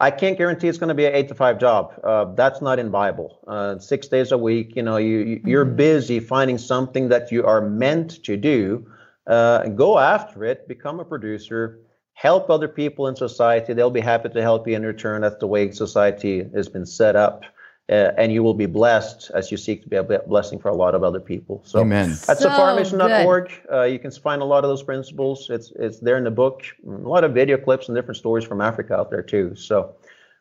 I 0.00 0.10
can't 0.10 0.38
guarantee 0.38 0.68
it's 0.68 0.78
going 0.78 0.88
to 0.88 0.94
be 0.94 1.06
an 1.06 1.14
eight 1.14 1.28
to 1.28 1.34
five 1.34 1.58
job. 1.58 1.92
Uh, 2.02 2.26
that's 2.34 2.60
not 2.60 2.78
in 2.78 2.90
Bible. 2.90 3.38
Uh, 3.46 3.78
six 3.78 4.08
days 4.08 4.32
a 4.32 4.38
week, 4.38 4.74
you 4.76 4.82
know, 4.82 4.96
you 4.96 5.40
you're 5.44 5.66
mm-hmm. 5.66 5.76
busy 5.76 6.20
finding 6.20 6.58
something 6.58 7.08
that 7.08 7.30
you 7.30 7.44
are 7.44 7.60
meant 7.60 8.22
to 8.24 8.36
do. 8.36 8.86
Uh, 9.26 9.66
go 9.68 9.98
after 9.98 10.44
it. 10.44 10.68
Become 10.68 11.00
a 11.00 11.04
producer. 11.04 11.80
Help 12.12 12.48
other 12.48 12.68
people 12.68 13.08
in 13.08 13.16
society. 13.16 13.72
They'll 13.72 13.90
be 13.90 14.00
happy 14.00 14.28
to 14.28 14.42
help 14.42 14.68
you 14.68 14.76
in 14.76 14.84
return. 14.84 15.22
That's 15.22 15.38
the 15.38 15.48
way 15.48 15.70
society 15.72 16.48
has 16.54 16.68
been 16.68 16.86
set 16.86 17.16
up 17.16 17.42
uh, 17.90 18.12
and 18.16 18.32
you 18.32 18.42
will 18.42 18.54
be 18.54 18.66
blessed 18.66 19.30
as 19.34 19.50
you 19.50 19.56
seek 19.56 19.82
to 19.82 19.88
be 19.88 19.96
a 19.96 20.02
blessing 20.02 20.58
for 20.58 20.68
a 20.68 20.74
lot 20.74 20.94
of 20.94 21.02
other 21.02 21.20
people. 21.20 21.60
So 21.66 21.80
Amen. 21.80 22.10
at 22.28 22.38
so 22.38 22.48
safarimission.org, 22.48 23.52
uh, 23.70 23.82
you 23.82 23.98
can 23.98 24.10
find 24.10 24.40
a 24.40 24.44
lot 24.44 24.64
of 24.64 24.70
those 24.70 24.82
principles. 24.82 25.50
It's 25.50 25.72
it's 25.78 25.98
there 25.98 26.16
in 26.16 26.24
the 26.24 26.30
book. 26.30 26.62
A 26.86 26.90
lot 26.90 27.24
of 27.24 27.34
video 27.34 27.58
clips 27.58 27.88
and 27.88 27.96
different 27.96 28.16
stories 28.16 28.44
from 28.44 28.60
Africa 28.60 28.94
out 28.96 29.10
there 29.10 29.22
too. 29.22 29.54
So 29.54 29.96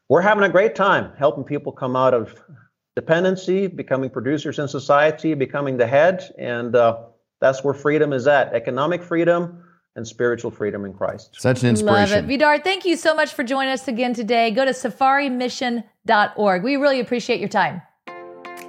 we're 0.08 0.22
having 0.22 0.46
a 0.46 0.50
great 0.50 0.76
time 0.76 1.12
helping 1.18 1.44
people 1.44 1.72
come 1.72 1.96
out 1.96 2.14
of 2.14 2.42
dependency, 2.96 3.68
becoming 3.68 4.10
producers 4.10 4.60
in 4.60 4.68
society, 4.68 5.34
becoming 5.34 5.76
the 5.78 5.88
head, 5.88 6.24
and 6.38 6.76
uh, 6.76 7.00
that's 7.42 7.64
where 7.64 7.74
freedom 7.74 8.14
is 8.14 8.26
at. 8.26 8.54
Economic 8.54 9.04
freedom 9.04 9.63
and 9.96 10.08
spiritual 10.08 10.52
freedom 10.52 10.86
in 10.86 10.94
Christ. 10.94 11.36
Such 11.40 11.64
an 11.64 11.70
inspiration. 11.70 12.16
Love 12.16 12.26
it. 12.26 12.28
Vidar, 12.28 12.60
thank 12.60 12.86
you 12.86 12.96
so 12.96 13.14
much 13.16 13.34
for 13.34 13.44
joining 13.44 13.72
us 13.72 13.88
again 13.88 14.14
today. 14.14 14.52
Go 14.52 14.66
to 14.66 14.72
safarimission.org. 14.72 16.64
We 16.64 16.76
really 16.78 17.00
appreciate 17.00 17.40
your 17.40 17.50
time. 17.50 17.82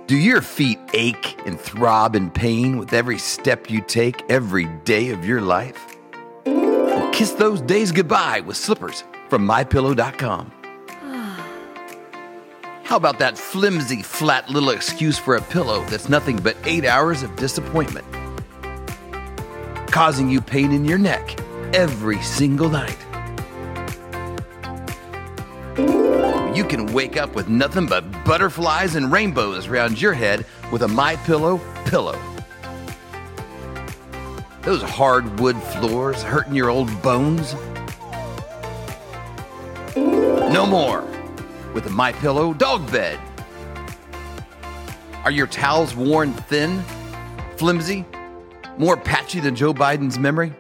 Do 0.07 0.17
your 0.17 0.43
feet 0.43 0.79
ache 0.93 1.39
and 1.47 1.59
throb 1.59 2.15
in 2.15 2.31
pain 2.31 2.77
with 2.77 2.93
every 2.93 3.17
step 3.19 3.71
you 3.71 3.81
take 3.81 4.23
every 4.31 4.67
day 4.85 5.11
of 5.11 5.25
your 5.25 5.41
life? 5.41 5.97
Well, 6.45 7.11
kiss 7.11 7.31
those 7.33 7.63
days 7.63 7.91
goodbye 7.91 8.41
with 8.41 8.59
slippers 8.59 9.03
from 9.31 9.49
mypillow.com. 9.49 10.53
How 12.85 12.97
about 12.97 13.19
that 13.21 13.39
flimsy, 13.39 14.03
flat 14.03 14.51
little 14.51 14.71
excuse 14.71 15.19
for 15.19 15.37
a 15.37 15.43
pillow 15.43 15.83
that's 15.87 16.11
nothing 16.11 16.37
but 16.37 16.55
eight 16.65 16.85
hours 16.85 17.23
of 17.23 17.35
disappointment? 17.37 18.05
Causing 19.95 20.29
you 20.29 20.41
pain 20.41 20.73
in 20.73 20.85
your 20.85 20.99
neck 20.99 21.39
every 21.73 22.21
single 22.21 22.69
night. 22.69 22.99
You 26.53 26.65
can 26.65 26.93
wake 26.93 27.17
up 27.17 27.37
with 27.37 27.49
nothing 27.49 27.87
but 27.87 28.03
butterflies 28.25 28.97
and 28.97 29.13
rainbows 29.13 29.69
around 29.69 30.03
your 30.03 30.13
head 30.13 30.47
with 30.73 30.83
a 30.83 30.89
My 30.89 31.15
Pillow 31.15 31.61
pillow. 31.85 32.21
Those 34.63 34.83
hardwood 34.83 35.63
floors 35.63 36.25
hurting 36.25 36.57
your 36.57 36.71
old 36.71 36.91
bones? 37.01 37.55
No 39.95 40.67
more 40.67 41.05
with 41.73 41.87
a 41.87 41.91
My 41.91 42.11
Pillow 42.11 42.53
dog 42.53 42.91
bed. 42.91 43.21
Are 45.23 45.31
your 45.31 45.47
towels 45.47 45.95
worn 45.95 46.33
thin, 46.33 46.83
flimsy, 47.57 48.05
more 48.79 48.97
patchy 48.97 49.41
than 49.41 49.55
Joe 49.55 49.75
Biden's 49.75 50.19
memory? 50.19 50.53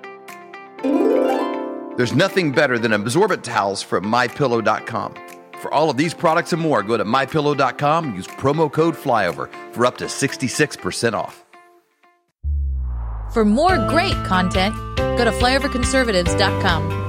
There's 1.97 2.13
nothing 2.13 2.51
better 2.53 2.79
than 2.79 2.93
absorbent 2.93 3.45
towels 3.45 3.83
from 3.83 4.05
mypillow.com. 4.05 5.15
For 5.61 5.73
all 5.73 5.91
of 5.91 5.97
these 5.97 6.13
products 6.13 6.53
and 6.53 6.61
more, 6.61 6.83
go 6.83 6.97
to 6.97 7.05
mypillow.com 7.05 8.15
use 8.15 8.27
promo 8.27 8.71
code 8.71 8.97
FLYOVER 8.97 9.49
for 9.73 9.87
up 9.87 9.97
to 9.99 10.07
66% 10.07 11.13
off. 11.15 11.45
For 13.33 13.45
more 13.45 13.79
great 13.89 14.15
content, 14.25 14.75
go 14.97 15.25
to 15.25 15.31
flyoverconservatives.com. 15.31 17.04